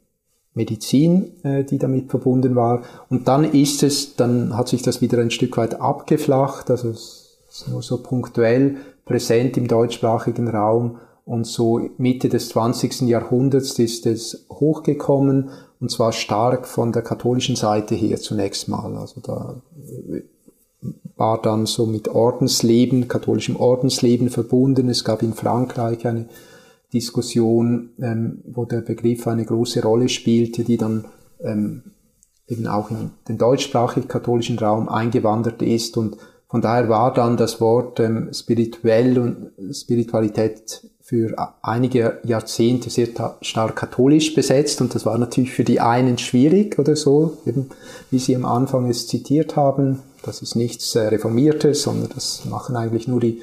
[0.55, 2.83] Medizin, äh, die damit verbunden war.
[3.11, 7.39] Und dann ist es, dann hat sich das wieder ein Stück weit abgeflacht, also es
[7.51, 10.99] ist nur so punktuell präsent im deutschsprachigen Raum.
[11.27, 13.03] Und so Mitte des 20.
[13.03, 18.97] Jahrhunderts ist es hochgekommen und zwar stark von der katholischen Seite her zunächst mal.
[18.97, 19.61] Also da
[21.17, 24.89] war dann so mit Ordensleben, katholischem Ordensleben verbunden.
[24.89, 26.29] Es gab in Frankreich eine
[26.93, 31.07] Diskussion, ähm, wo der Begriff eine große Rolle spielte, die dann
[31.41, 31.83] ähm,
[32.47, 36.17] eben auch in den deutschsprachig-katholischen Raum eingewandert ist und
[36.49, 43.09] von daher war dann das Wort ähm, spirituell und Spiritualität für einige Jahrzehnte sehr
[43.41, 47.71] stark katholisch besetzt und das war natürlich für die einen schwierig oder so, eben
[48.11, 50.03] wie Sie am Anfang es zitiert haben.
[50.25, 53.43] Das ist nichts äh, Reformiertes, sondern das machen eigentlich nur die,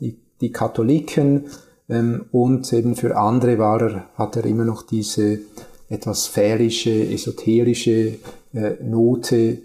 [0.00, 1.46] die, die Katholiken.
[1.88, 5.38] Ähm, und eben für andere war er, hat er immer noch diese
[5.88, 8.18] etwas sphärische, esoterische
[8.52, 9.58] äh, Note.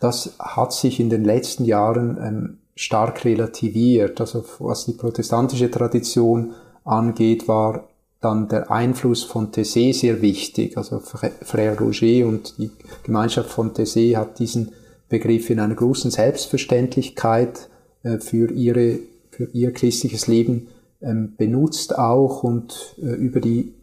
[0.00, 4.20] Das hat sich in den letzten Jahren ähm, stark relativiert.
[4.20, 7.88] Also was die protestantische Tradition angeht, war
[8.20, 10.76] dann der Einfluss von Tessé sehr wichtig.
[10.76, 12.70] Also Frère Roger und die
[13.02, 14.72] Gemeinschaft von Tessé hat diesen
[15.08, 17.68] Begriff in einer großen Selbstverständlichkeit
[18.02, 20.68] äh, für, ihre, für ihr christliches Leben
[21.02, 23.74] ähm, benutzt auch und äh, über die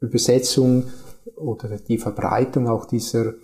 [0.00, 0.84] Übersetzung
[1.36, 3.34] oder die Verbreitung auch dieser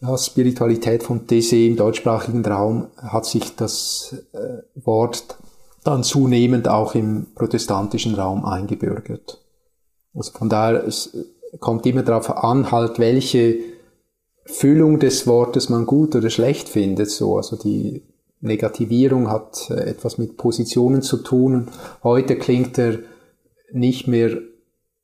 [0.00, 5.36] ja, Spiritualität von Tese im deutschsprachigen Raum hat sich das äh, Wort
[5.84, 9.40] dann zunehmend auch im protestantischen Raum eingebürgert.
[10.14, 11.16] Also von daher, es
[11.58, 13.58] kommt immer darauf an, halt welche
[14.44, 17.10] Füllung des Wortes man gut oder schlecht findet.
[17.10, 18.02] So, also die
[18.40, 21.68] Negativierung hat äh, etwas mit Positionen zu tun.
[22.02, 22.98] Heute klingt er
[23.72, 24.38] nicht mehr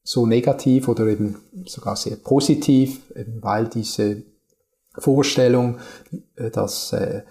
[0.02, 3.00] so negativ oder eben sogar sehr positiv,
[3.40, 4.22] weil diese
[4.98, 5.78] Vorstellung,
[6.36, 7.22] äh, dass äh,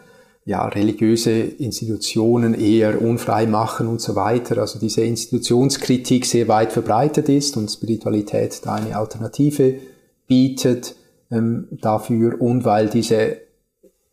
[0.46, 7.30] ja, religiöse Institutionen eher unfrei machen und so weiter, also diese Institutionskritik sehr weit verbreitet
[7.30, 9.80] ist und Spiritualität da eine Alternative
[10.28, 10.96] bietet
[11.32, 13.38] ähm, dafür und weil diese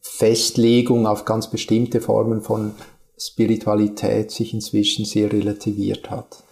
[0.00, 2.72] Festlegung auf ganz bestimmte Formen von
[3.18, 6.42] Spiritualität sich inzwischen sehr relativiert hat.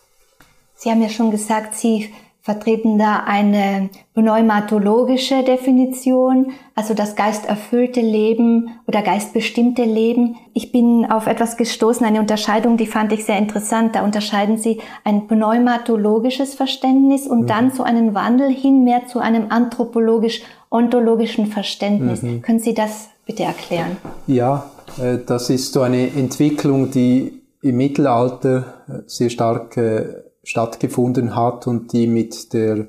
[0.77, 2.11] Sie haben ja schon gesagt, Sie
[2.43, 10.37] vertreten da eine pneumatologische Definition, also das geisterfüllte Leben oder geistbestimmte Leben.
[10.55, 13.95] Ich bin auf etwas gestoßen, eine Unterscheidung, die fand ich sehr interessant.
[13.95, 17.47] Da unterscheiden Sie ein pneumatologisches Verständnis und mhm.
[17.47, 22.23] dann so einen Wandel hin mehr zu einem anthropologisch-ontologischen Verständnis.
[22.23, 22.41] Mhm.
[22.41, 23.99] Können Sie das bitte erklären?
[24.27, 31.37] Ja, äh, das ist so eine Entwicklung, die im Mittelalter äh, sehr stark äh, stattgefunden
[31.37, 32.89] hat und die mit der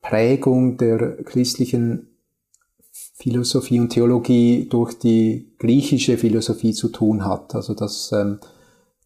[0.00, 2.08] Prägung der christlichen
[3.14, 7.54] Philosophie und Theologie durch die griechische Philosophie zu tun hat.
[7.54, 8.38] Also dass ähm,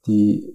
[0.07, 0.55] die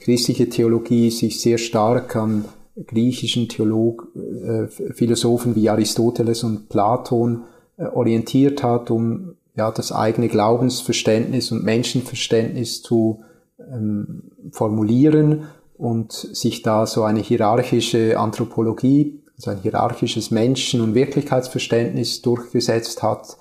[0.00, 2.44] christliche Theologie sich sehr stark an
[2.86, 7.44] griechischen Theolog äh, Philosophen wie Aristoteles und Platon
[7.76, 13.22] äh, orientiert hat, um ja das eigene Glaubensverständnis und Menschenverständnis zu
[13.58, 15.44] ähm, formulieren
[15.76, 23.36] und sich da so eine hierarchische Anthropologie, also ein hierarchisches Menschen- und Wirklichkeitsverständnis durchgesetzt hat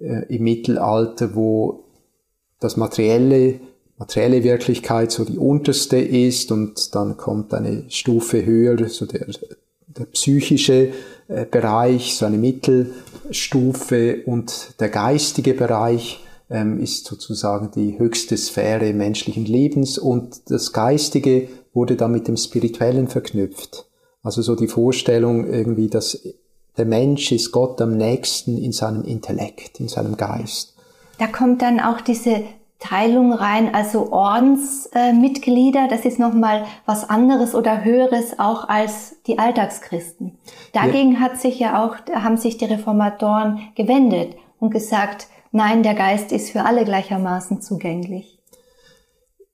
[0.00, 1.84] äh, im Mittelalter, wo
[2.60, 3.60] das materielle,
[3.96, 9.26] materielle Wirklichkeit so die unterste ist und dann kommt eine Stufe höher, so der,
[9.86, 10.90] der psychische
[11.28, 18.92] äh, Bereich, so eine Mittelstufe und der geistige Bereich ähm, ist sozusagen die höchste Sphäre
[18.92, 23.86] menschlichen Lebens und das Geistige wurde dann mit dem Spirituellen verknüpft.
[24.22, 26.26] Also so die Vorstellung irgendwie, dass
[26.76, 30.74] der Mensch ist Gott am nächsten in seinem Intellekt, in seinem Geist.
[31.18, 32.42] Da kommt dann auch diese
[32.80, 39.38] Teilung rein, also Ordensmitglieder, äh, das ist nochmal was anderes oder Höheres auch als die
[39.38, 40.36] Alltagschristen.
[40.72, 41.20] Dagegen ja.
[41.20, 46.50] hat sich ja auch, haben sich die Reformatoren gewendet und gesagt, nein, der Geist ist
[46.50, 48.38] für alle gleichermaßen zugänglich.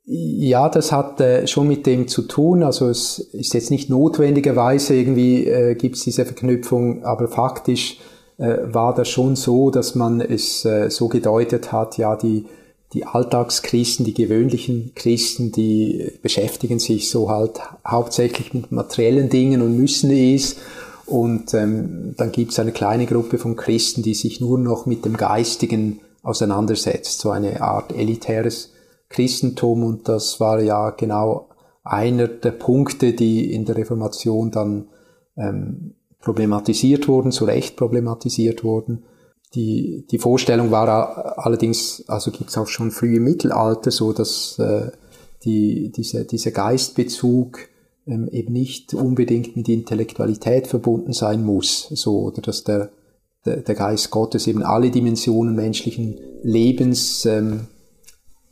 [0.04, 2.64] Ja, das hat äh, schon mit dem zu tun.
[2.64, 7.98] Also es ist jetzt nicht notwendigerweise irgendwie äh, gibt es diese Verknüpfung, aber faktisch
[8.38, 12.46] äh, war das schon so, dass man es äh, so gedeutet hat, ja, die
[12.92, 19.76] die Alltagschristen, die gewöhnlichen Christen, die beschäftigen sich so halt hauptsächlich mit materiellen Dingen und
[19.76, 20.56] müssen es.
[21.10, 25.04] Und ähm, dann gibt es eine kleine Gruppe von Christen, die sich nur noch mit
[25.04, 28.72] dem Geistigen auseinandersetzt, so eine Art elitäres
[29.08, 29.82] Christentum.
[29.82, 31.48] Und das war ja genau
[31.82, 34.86] einer der Punkte, die in der Reformation dann
[35.36, 39.02] ähm, problematisiert wurden, zu Recht problematisiert wurden.
[39.54, 44.60] Die, die Vorstellung war allerdings, also gibt es auch schon früh im Mittelalter so, dass
[44.60, 44.92] äh,
[45.42, 47.58] die, diese, dieser Geistbezug
[48.06, 52.90] ähm, eben nicht unbedingt mit Intellektualität verbunden sein muss, so, oder dass der,
[53.44, 57.66] der, der Geist Gottes eben alle Dimensionen menschlichen Lebens ähm,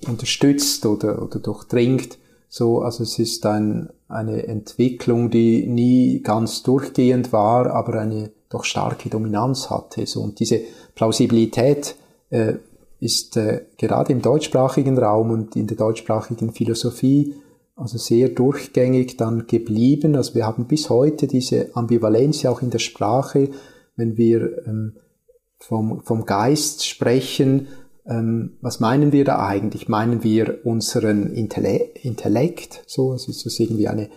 [0.06, 2.18] unterstützt oder, oder durchdringt.
[2.48, 8.64] So, also es ist ein, eine Entwicklung, die nie ganz durchgehend war, aber eine doch
[8.64, 10.06] starke Dominanz hatte.
[10.06, 10.60] So, und diese
[10.94, 11.96] Plausibilität
[12.30, 12.54] äh,
[13.00, 17.34] ist äh, gerade im deutschsprachigen Raum und in der deutschsprachigen Philosophie
[17.78, 20.16] also sehr durchgängig dann geblieben.
[20.16, 23.50] Also wir haben bis heute diese Ambivalenz auch in der Sprache,
[23.96, 24.96] wenn wir ähm,
[25.58, 27.68] vom, vom Geist sprechen.
[28.06, 29.88] Ähm, was meinen wir da eigentlich?
[29.88, 32.82] Meinen wir unseren Intelle Intellekt?
[32.86, 34.08] So, es ist das irgendwie eine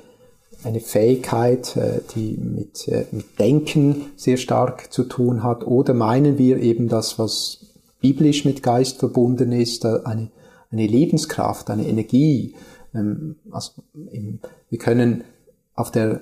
[0.64, 5.66] eine Fähigkeit, äh, die mit, äh, mit Denken sehr stark zu tun hat?
[5.66, 7.66] Oder meinen wir eben das, was
[8.00, 10.30] biblisch mit Geist verbunden ist, eine,
[10.70, 12.56] eine Lebenskraft, eine Energie?
[12.94, 15.24] Ähm, also wir können
[15.76, 16.22] auf der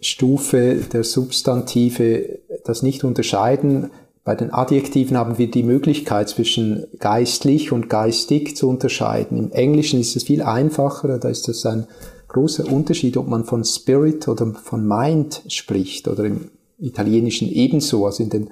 [0.00, 3.90] Stufe der Substantive das nicht unterscheiden.
[4.24, 9.38] Bei den Adjektiven haben wir die Möglichkeit zwischen geistlich und geistig zu unterscheiden.
[9.38, 11.86] Im Englischen ist es viel einfacher, da ist das ein
[12.28, 18.04] großer Unterschied, ob man von Spirit oder von Mind spricht oder im Italienischen ebenso.
[18.04, 18.50] Also in den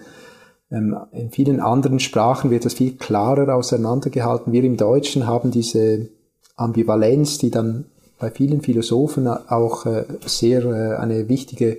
[0.70, 4.52] ähm, in vielen anderen Sprachen wird das viel klarer auseinandergehalten.
[4.52, 6.09] Wir im Deutschen haben diese
[6.57, 7.86] Ambivalenz, die dann
[8.18, 11.78] bei vielen Philosophen auch äh, sehr äh, eine wichtige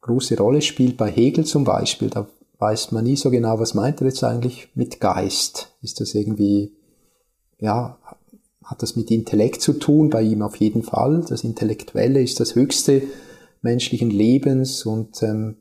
[0.00, 0.96] große Rolle spielt.
[0.96, 2.26] Bei Hegel zum Beispiel, da
[2.58, 5.74] weiß man nie so genau, was meint er jetzt eigentlich mit Geist.
[5.82, 6.72] Ist das irgendwie,
[7.58, 7.98] ja,
[8.64, 11.24] hat das mit Intellekt zu tun, bei ihm auf jeden Fall.
[11.28, 13.02] Das Intellektuelle ist das Höchste
[13.62, 15.56] menschlichen Lebens und ähm,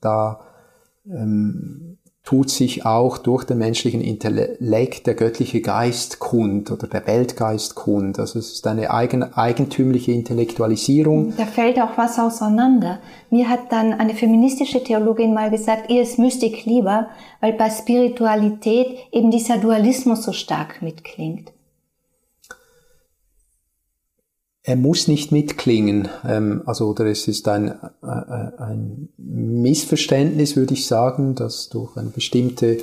[0.00, 0.40] da
[1.06, 7.74] ähm, tut sich auch durch den menschlichen Intellekt der göttliche Geist kund oder der Weltgeist
[7.74, 8.18] kund.
[8.18, 11.34] Also es ist eine eigen, eigentümliche Intellektualisierung.
[11.36, 12.98] Da fällt auch was auseinander.
[13.30, 17.08] Mir hat dann eine feministische Theologin mal gesagt, ihr ist Mystik lieber,
[17.40, 21.52] weil bei Spiritualität eben dieser Dualismus so stark mitklingt
[24.66, 26.08] er muss nicht mitklingen.
[26.26, 27.68] Ähm, also, oder es ist ein,
[28.02, 28.06] äh,
[28.58, 32.78] ein Missverständnis, würde ich sagen, dass durch eine bestimmte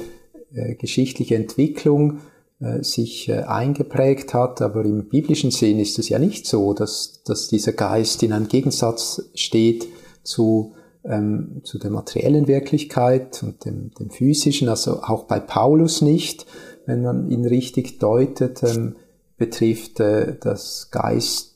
[0.53, 2.19] äh, geschichtliche Entwicklung
[2.59, 4.61] äh, sich äh, eingeprägt hat.
[4.61, 8.47] Aber im biblischen Sinn ist es ja nicht so, dass, dass dieser Geist in einem
[8.47, 9.87] Gegensatz steht
[10.21, 16.45] zu, ähm, zu der materiellen Wirklichkeit und dem, dem physischen, also auch bei Paulus nicht,
[16.85, 18.97] wenn man ihn richtig deutet, ähm,
[19.37, 21.50] betrifft äh, das Geist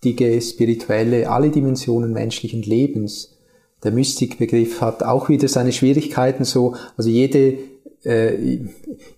[0.00, 3.36] geistige, spirituelle, alle Dimensionen menschlichen Lebens.
[3.84, 7.58] Der Mystikbegriff hat auch wieder seine Schwierigkeiten so, also jede,
[8.04, 8.58] äh,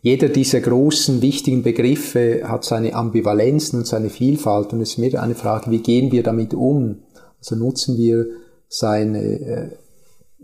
[0.03, 5.22] jeder dieser großen, wichtigen Begriffe hat seine Ambivalenzen und seine Vielfalt und es ist mehr
[5.22, 7.03] eine Frage, wie gehen wir damit um?
[7.39, 8.26] Also nutzen wir
[8.68, 9.70] seine, äh,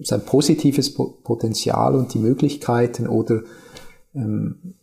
[0.03, 3.43] sein positives Potenzial und die Möglichkeiten oder
[4.15, 4.75] ähm,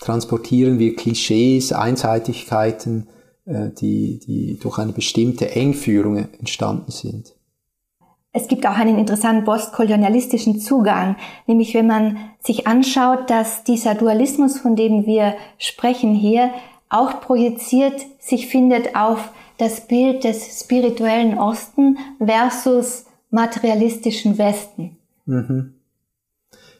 [0.00, 3.08] transportieren wir Klischees, Einseitigkeiten,
[3.48, 7.34] die, die durch eine bestimmte Engführung entstanden sind.
[8.32, 14.58] Es gibt auch einen interessanten postkolonialistischen Zugang, nämlich wenn man sich anschaut, dass dieser Dualismus,
[14.58, 16.50] von dem wir sprechen hier,
[16.90, 24.96] auch projiziert sich findet auf das Bild des spirituellen Osten versus materialistischen Westen.
[25.26, 25.74] Mhm.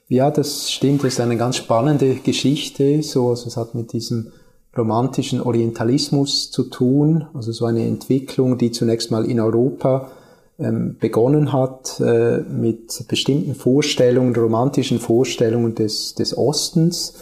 [0.06, 1.02] Ja, das stimmt.
[1.02, 3.02] Das ist eine ganz spannende Geschichte.
[3.02, 4.32] So, also es hat mit diesem
[4.76, 10.10] romantischen Orientalismus zu tun, also so eine Entwicklung, die zunächst mal in Europa
[10.58, 17.14] ähm, begonnen hat äh, mit bestimmten Vorstellungen, romantischen Vorstellungen des, des Ostens.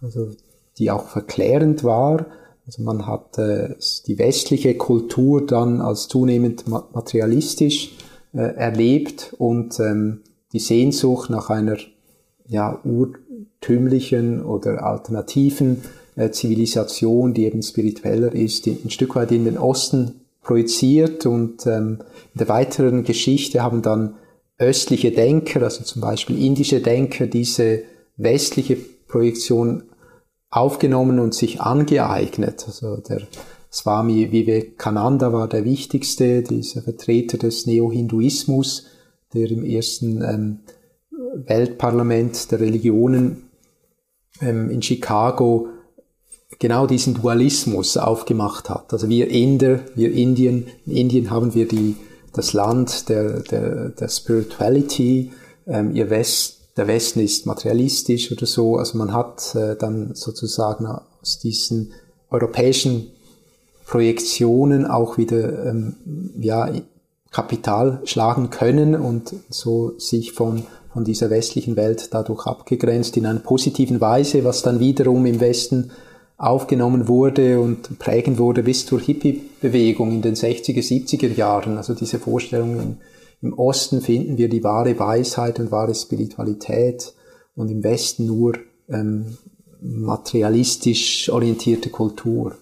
[0.00, 0.30] Also
[0.78, 2.26] die auch verklärend war.
[2.66, 3.74] Also man hat äh,
[4.06, 7.96] die westliche Kultur dann als zunehmend materialistisch
[8.32, 10.20] äh, erlebt und ähm,
[10.52, 11.76] die Sehnsucht nach einer
[12.46, 15.82] ja, urtümlichen oder alternativen
[16.32, 21.98] Zivilisation, die eben spiritueller ist, ein Stück weit in den Osten projiziert und ähm,
[22.34, 24.14] in der weiteren Geschichte haben dann
[24.58, 27.82] östliche Denker, also zum Beispiel indische Denker, diese
[28.16, 28.76] westliche
[29.08, 29.84] Projektion
[30.50, 32.64] aufgenommen und sich angeeignet.
[32.66, 33.22] Also der
[33.72, 38.86] Swami Vivekananda war der wichtigste, dieser Vertreter des Neo-Hinduismus,
[39.32, 40.60] der im ersten ähm,
[41.34, 43.48] Weltparlament der Religionen
[44.40, 45.68] ähm, in Chicago
[46.58, 48.92] genau diesen Dualismus aufgemacht hat.
[48.92, 51.96] Also wir Inder, wir Indien, in Indien haben wir die,
[52.32, 55.32] das Land der, der, der Spirituality,
[55.66, 58.76] ähm, ihr West, der Westen ist materialistisch oder so.
[58.76, 61.92] Also man hat äh, dann sozusagen aus diesen
[62.30, 63.12] europäischen
[63.86, 65.94] Projektionen auch wieder ähm,
[66.40, 66.68] ja,
[67.30, 73.40] Kapital schlagen können und so sich von, von dieser westlichen Welt dadurch abgegrenzt in einer
[73.40, 75.90] positiven Weise, was dann wiederum im Westen
[76.36, 81.76] aufgenommen wurde und prägen wurde bis zur Hippie-Bewegung in den 60er, 70er Jahren.
[81.76, 83.00] Also diese Vorstellungen
[83.40, 87.14] im Osten finden wir die wahre Weisheit und wahre Spiritualität
[87.54, 88.54] und im Westen nur
[88.88, 89.36] ähm,
[89.80, 92.56] materialistisch orientierte Kultur.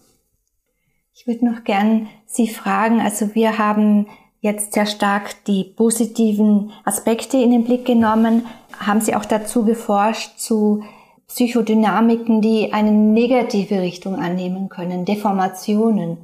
[1.15, 4.07] Ich würde noch gern Sie fragen, also wir haben
[4.41, 8.47] jetzt sehr stark die positiven Aspekte in den Blick genommen.
[8.77, 10.83] Haben Sie auch dazu geforscht zu
[11.29, 16.19] Psychodynamiken, die eine negative Richtung annehmen können, Deformationen,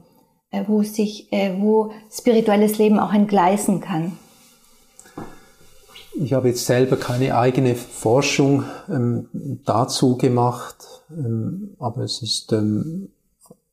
[0.50, 4.12] äh, wo sich, äh, wo spirituelles Leben auch entgleisen kann?
[6.20, 9.28] Ich habe jetzt selber keine eigene Forschung ähm,
[9.64, 10.76] dazu gemacht,
[11.10, 13.10] ähm, aber es ist ähm,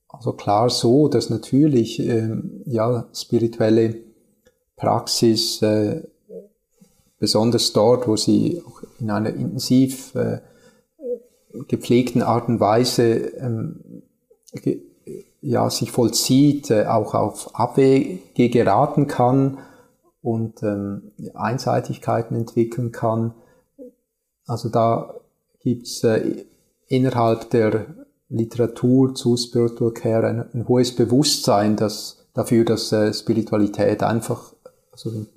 [0.07, 3.97] also klar so, dass natürlich ähm, ja spirituelle
[4.75, 6.03] Praxis äh,
[7.19, 8.61] besonders dort, wo sie
[8.99, 10.39] in einer intensiv äh,
[11.67, 14.03] gepflegten Art und Weise ähm,
[14.53, 14.81] ge
[15.41, 19.59] ja, sich vollzieht, äh, auch auf Abwege geraten kann
[20.23, 23.35] und ähm, Einseitigkeiten entwickeln kann.
[24.47, 25.13] Also da
[25.59, 26.45] gibt's äh,
[26.87, 27.85] innerhalb der
[28.29, 34.53] Literatur zu Spiritual Care ein, ein hohes Bewusstsein dass, dafür, dass äh, Spiritualität einfach,
[34.91, 35.27] also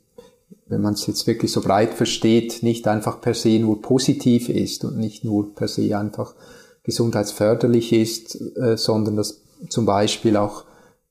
[0.68, 4.84] wenn man es jetzt wirklich so breit versteht, nicht einfach per se nur positiv ist
[4.84, 6.34] und nicht nur per se einfach
[6.82, 10.64] gesundheitsförderlich ist, äh, sondern dass zum Beispiel auch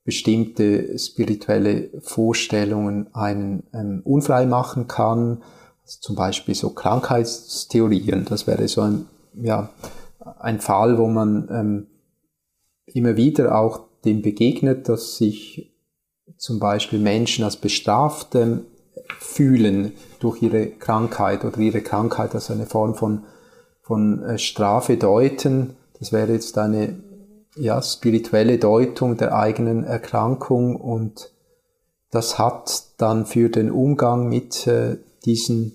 [0.04, 5.42] bestimmte spirituelle Vorstellungen einen ähm, unfrei machen kann.
[5.82, 8.24] Also zum Beispiel so Krankheitstheorien.
[8.24, 9.70] Das wäre so ein, ja,
[10.38, 11.86] ein Fall, wo man ähm,
[12.86, 15.74] immer wieder auch dem begegnet, dass sich
[16.36, 18.64] zum Beispiel Menschen als bestraft ähm,
[19.18, 23.24] fühlen durch ihre Krankheit oder ihre Krankheit als eine Form von,
[23.82, 25.76] von äh, Strafe deuten.
[25.98, 26.98] Das wäre jetzt eine
[27.56, 31.32] ja, spirituelle Deutung der eigenen Erkrankung und
[32.10, 35.74] das hat dann für den Umgang mit äh, diesen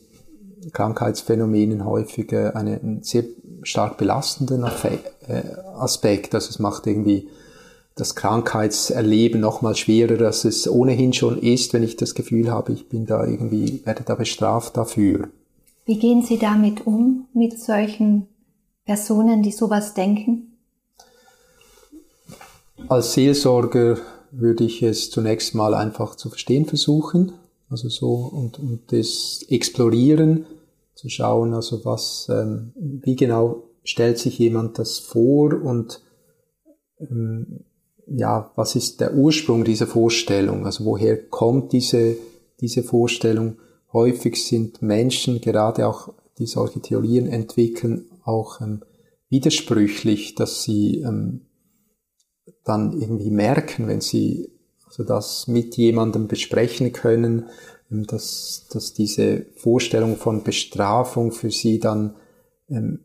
[0.71, 3.23] Krankheitsphänomenen häufig äh, einen sehr
[3.63, 5.43] stark belastenden äh,
[5.75, 6.33] Aspekt.
[6.33, 7.29] Also es macht irgendwie
[7.95, 12.73] das Krankheitserleben noch mal schwerer, als es ohnehin schon ist, wenn ich das Gefühl habe,
[12.73, 15.29] ich bin da irgendwie, werde da bestraft dafür.
[15.85, 18.27] Wie gehen Sie damit um, mit solchen
[18.85, 20.57] Personen, die sowas denken?
[22.87, 23.97] Als Seelsorger
[24.31, 27.33] würde ich es zunächst mal einfach zu verstehen versuchen,
[27.69, 30.45] also so und, und das explorieren,
[30.95, 36.01] zu schauen, also was, ähm, wie genau stellt sich jemand das vor und
[36.99, 37.65] ähm,
[38.07, 40.65] ja, was ist der Ursprung dieser Vorstellung?
[40.65, 42.17] Also woher kommt diese,
[42.59, 43.57] diese Vorstellung?
[43.91, 48.83] Häufig sind Menschen, gerade auch die solche Theorien entwickeln, auch ähm,
[49.29, 51.41] widersprüchlich, dass sie ähm,
[52.63, 54.49] dann irgendwie merken, wenn sie
[54.85, 57.49] also das mit jemandem besprechen können,
[57.91, 62.15] ähm, dass, dass diese Vorstellung von Bestrafung für sie dann
[62.69, 62.99] ähm,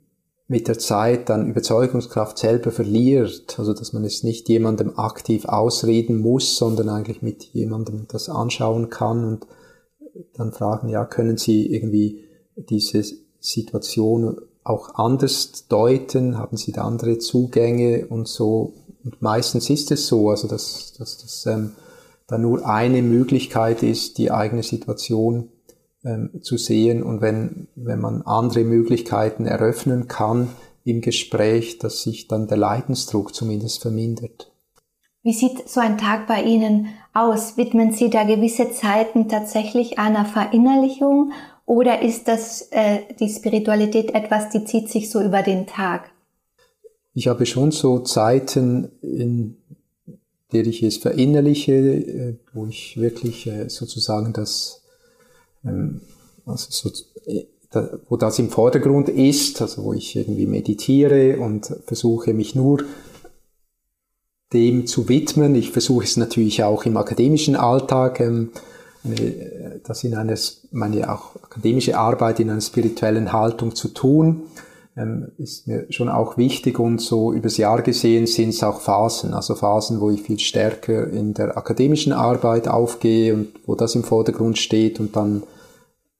[0.49, 6.19] mit der Zeit dann Überzeugungskraft selber verliert, also dass man es nicht jemandem aktiv ausreden
[6.19, 9.47] muss, sondern eigentlich mit jemandem das anschauen kann und
[10.35, 12.25] dann fragen, ja, können Sie irgendwie
[12.57, 13.05] diese
[13.39, 16.39] Situation auch anders deuten?
[16.39, 18.73] Haben Sie da andere Zugänge und so
[19.05, 21.73] und meistens ist es so, also dass, dass das ähm,
[22.27, 25.51] da nur eine Möglichkeit ist, die eigene Situation
[26.05, 27.03] ähm, zu sehen.
[27.03, 30.49] Und wenn, wenn man andere Möglichkeiten eröffnen kann,
[30.85, 34.51] im Gespräch, dass sich dann der Leidensdruck zumindest vermindert.
[35.23, 37.57] Wie sieht so ein Tag bei Ihnen aus?
[37.59, 41.33] Widmen Sie da gewisse Zeiten tatsächlich einer Verinnerlichung
[41.67, 46.11] oder ist das äh, die Spiritualität etwas, die zieht sich so über den Tag?
[47.13, 49.59] Ich habe schon so Zeiten, in
[50.53, 54.83] der ich es verinnerliche, äh, wo ich wirklich äh, sozusagen das,
[55.65, 56.91] also so,
[57.27, 57.47] äh,
[58.09, 62.85] wo das im Vordergrund ist, also wo ich irgendwie meditiere und versuche mich nur
[64.53, 65.55] dem zu widmen.
[65.55, 68.51] Ich versuche es natürlich auch im akademischen Alltag, ähm,
[69.85, 70.37] das in einer,
[70.73, 74.43] meine auch akademische Arbeit in einer spirituellen Haltung zu tun,
[74.99, 79.33] ähm, ist mir schon auch wichtig und so übers Jahr gesehen sind es auch Phasen,
[79.33, 84.05] also Phasen, wo ich viel stärker in der akademischen Arbeit aufgehe und wo das im
[84.05, 85.45] Vordergrund steht und dann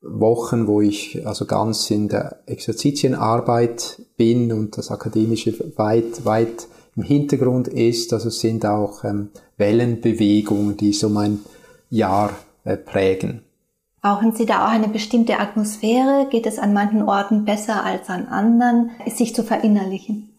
[0.01, 7.03] Wochen, wo ich also ganz in der Exerzitienarbeit bin und das Akademische weit, weit im
[7.03, 8.13] Hintergrund ist.
[8.13, 11.39] Also es sind auch ähm, Wellenbewegungen, die so mein
[11.89, 12.31] Jahr
[12.63, 13.41] äh, prägen.
[14.01, 16.27] Brauchen Sie da auch eine bestimmte Atmosphäre?
[16.29, 20.29] Geht es an manchen Orten besser als an anderen, sich zu verinnerlichen?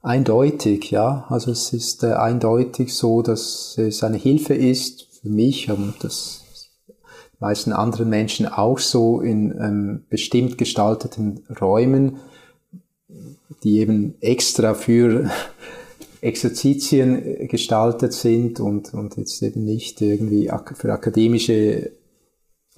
[0.00, 1.26] Eindeutig, ja.
[1.28, 6.44] Also es ist äh, eindeutig so, dass es eine Hilfe ist für mich und das
[7.40, 12.18] meisten anderen Menschen auch so in ähm, bestimmt gestalteten Räumen,
[13.62, 15.30] die eben extra für
[16.20, 21.92] Exerzitien gestaltet sind und, und jetzt eben nicht irgendwie für akademische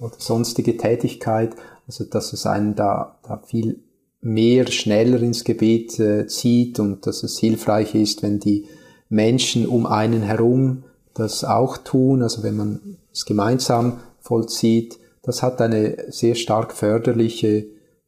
[0.01, 1.55] oder sonstige Tätigkeit,
[1.87, 3.79] also dass es einen da, da viel
[4.19, 8.65] mehr schneller ins Gebet äh, zieht und dass es hilfreich ist, wenn die
[9.09, 10.83] Menschen um einen herum
[11.13, 17.65] das auch tun, also wenn man es gemeinsam vollzieht, das hat eine sehr stark förderliche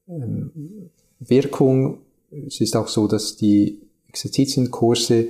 [0.07, 0.89] ähm,
[1.19, 1.99] Wirkung.
[2.47, 5.27] Es ist auch so, dass die Exerzitienkurse,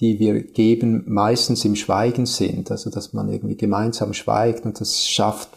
[0.00, 5.06] die wir geben, meistens im Schweigen sind, also dass man irgendwie gemeinsam schweigt und das
[5.06, 5.50] schafft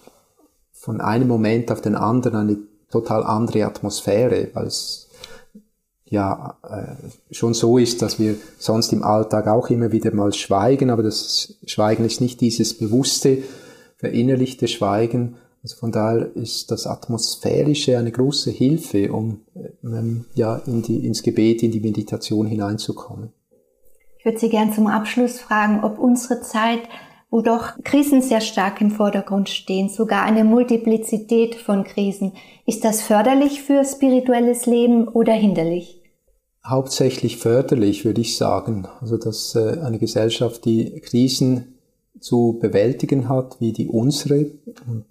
[0.88, 2.58] von einem Moment auf den anderen eine
[2.90, 5.10] total andere Atmosphäre, weil es
[6.06, 10.90] ja äh, schon so ist, dass wir sonst im Alltag auch immer wieder mal schweigen,
[10.90, 13.40] aber das Schweigen ist nicht dieses bewusste,
[13.98, 15.36] verinnerlichte Schweigen.
[15.62, 19.42] Also von daher ist das Atmosphärische eine große Hilfe, um
[19.84, 23.34] ähm, ja in die, ins Gebet, in die Meditation hineinzukommen.
[24.20, 26.84] Ich würde Sie gern zum Abschluss fragen, ob unsere Zeit
[27.30, 32.34] wo doch Krisen sehr stark im Vordergrund stehen, sogar eine Multiplizität von Krisen.
[32.66, 36.02] Ist das förderlich für spirituelles Leben oder hinderlich?
[36.66, 38.88] Hauptsächlich förderlich, würde ich sagen.
[39.02, 41.76] Also, dass äh, eine Gesellschaft, die Krisen
[42.20, 44.52] zu bewältigen hat, wie die unsere,
[44.88, 45.06] und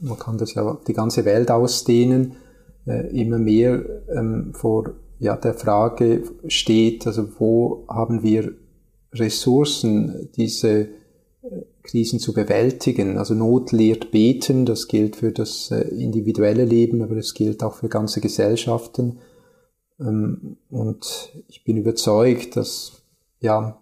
[0.00, 2.36] man kann das ja die ganze Welt ausdehnen,
[2.86, 8.52] äh, immer mehr ähm, vor ja, der Frage steht, also wo haben wir
[9.12, 10.88] Ressourcen, diese
[11.86, 13.18] Krisen zu bewältigen.
[13.18, 17.74] Also Not lehrt beten, das gilt für das äh, individuelle Leben, aber das gilt auch
[17.74, 19.18] für ganze Gesellschaften.
[19.98, 23.02] Ähm, und ich bin überzeugt, dass
[23.40, 23.80] ja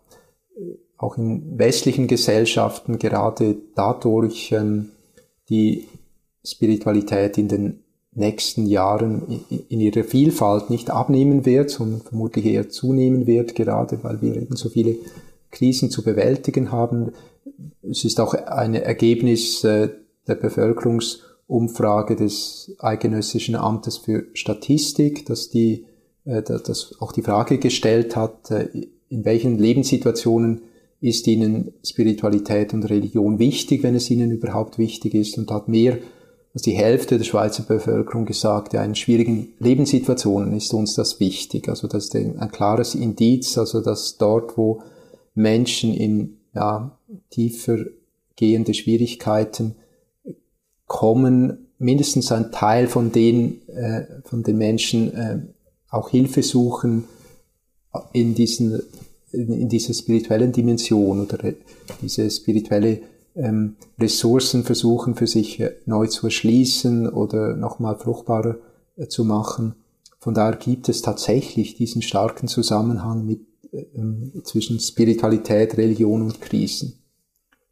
[0.97, 4.91] auch in westlichen Gesellschaften gerade dadurch ähm,
[5.49, 5.89] die
[6.45, 7.81] Spiritualität in den
[8.13, 14.23] nächsten Jahren in ihrer Vielfalt nicht abnehmen wird, sondern vermutlich eher zunehmen wird, gerade weil
[14.23, 14.97] wir eben so viele
[15.55, 17.13] Krisen zu bewältigen haben.
[17.83, 19.89] Es ist auch ein Ergebnis äh,
[20.27, 25.87] der Bevölkerungsumfrage des Eidgenössischen Amtes für Statistik, dass die,
[26.25, 28.69] äh, dass auch die Frage gestellt hat, äh,
[29.09, 30.63] in welchen Lebenssituationen
[31.01, 35.99] ist Ihnen Spiritualität und Religion wichtig, wenn es Ihnen überhaupt wichtig ist und hat mehr
[36.55, 41.69] als die Hälfte der Schweizer Bevölkerung gesagt, ja, in schwierigen Lebenssituationen ist uns das wichtig.
[41.69, 44.81] Also das ist ein klares Indiz, also dass dort, wo
[45.35, 46.99] Menschen in ja,
[47.31, 47.79] tiefer
[48.37, 49.77] gehende Schwierigkeiten
[50.87, 55.39] kommen, mindestens ein Teil von den, äh, von den Menschen äh,
[55.89, 57.05] auch Hilfe suchen
[58.13, 58.83] in diesen
[59.35, 61.39] in dieser spirituellen Dimension oder
[62.01, 63.01] diese spirituelle
[63.35, 68.57] ähm, Ressourcen versuchen für sich äh, neu zu erschließen oder nochmal fruchtbarer
[68.97, 69.75] äh, zu machen.
[70.21, 73.41] Von daher gibt es tatsächlich diesen starken Zusammenhang mit
[74.43, 76.99] zwischen Spiritualität, Religion und Krisen.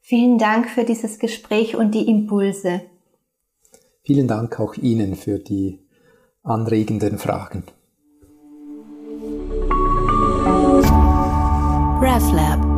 [0.00, 2.82] Vielen Dank für dieses Gespräch und die Impulse.
[4.03, 5.78] Vielen Dank auch Ihnen für die
[6.42, 7.64] anregenden Fragen.
[12.03, 12.71] RefLab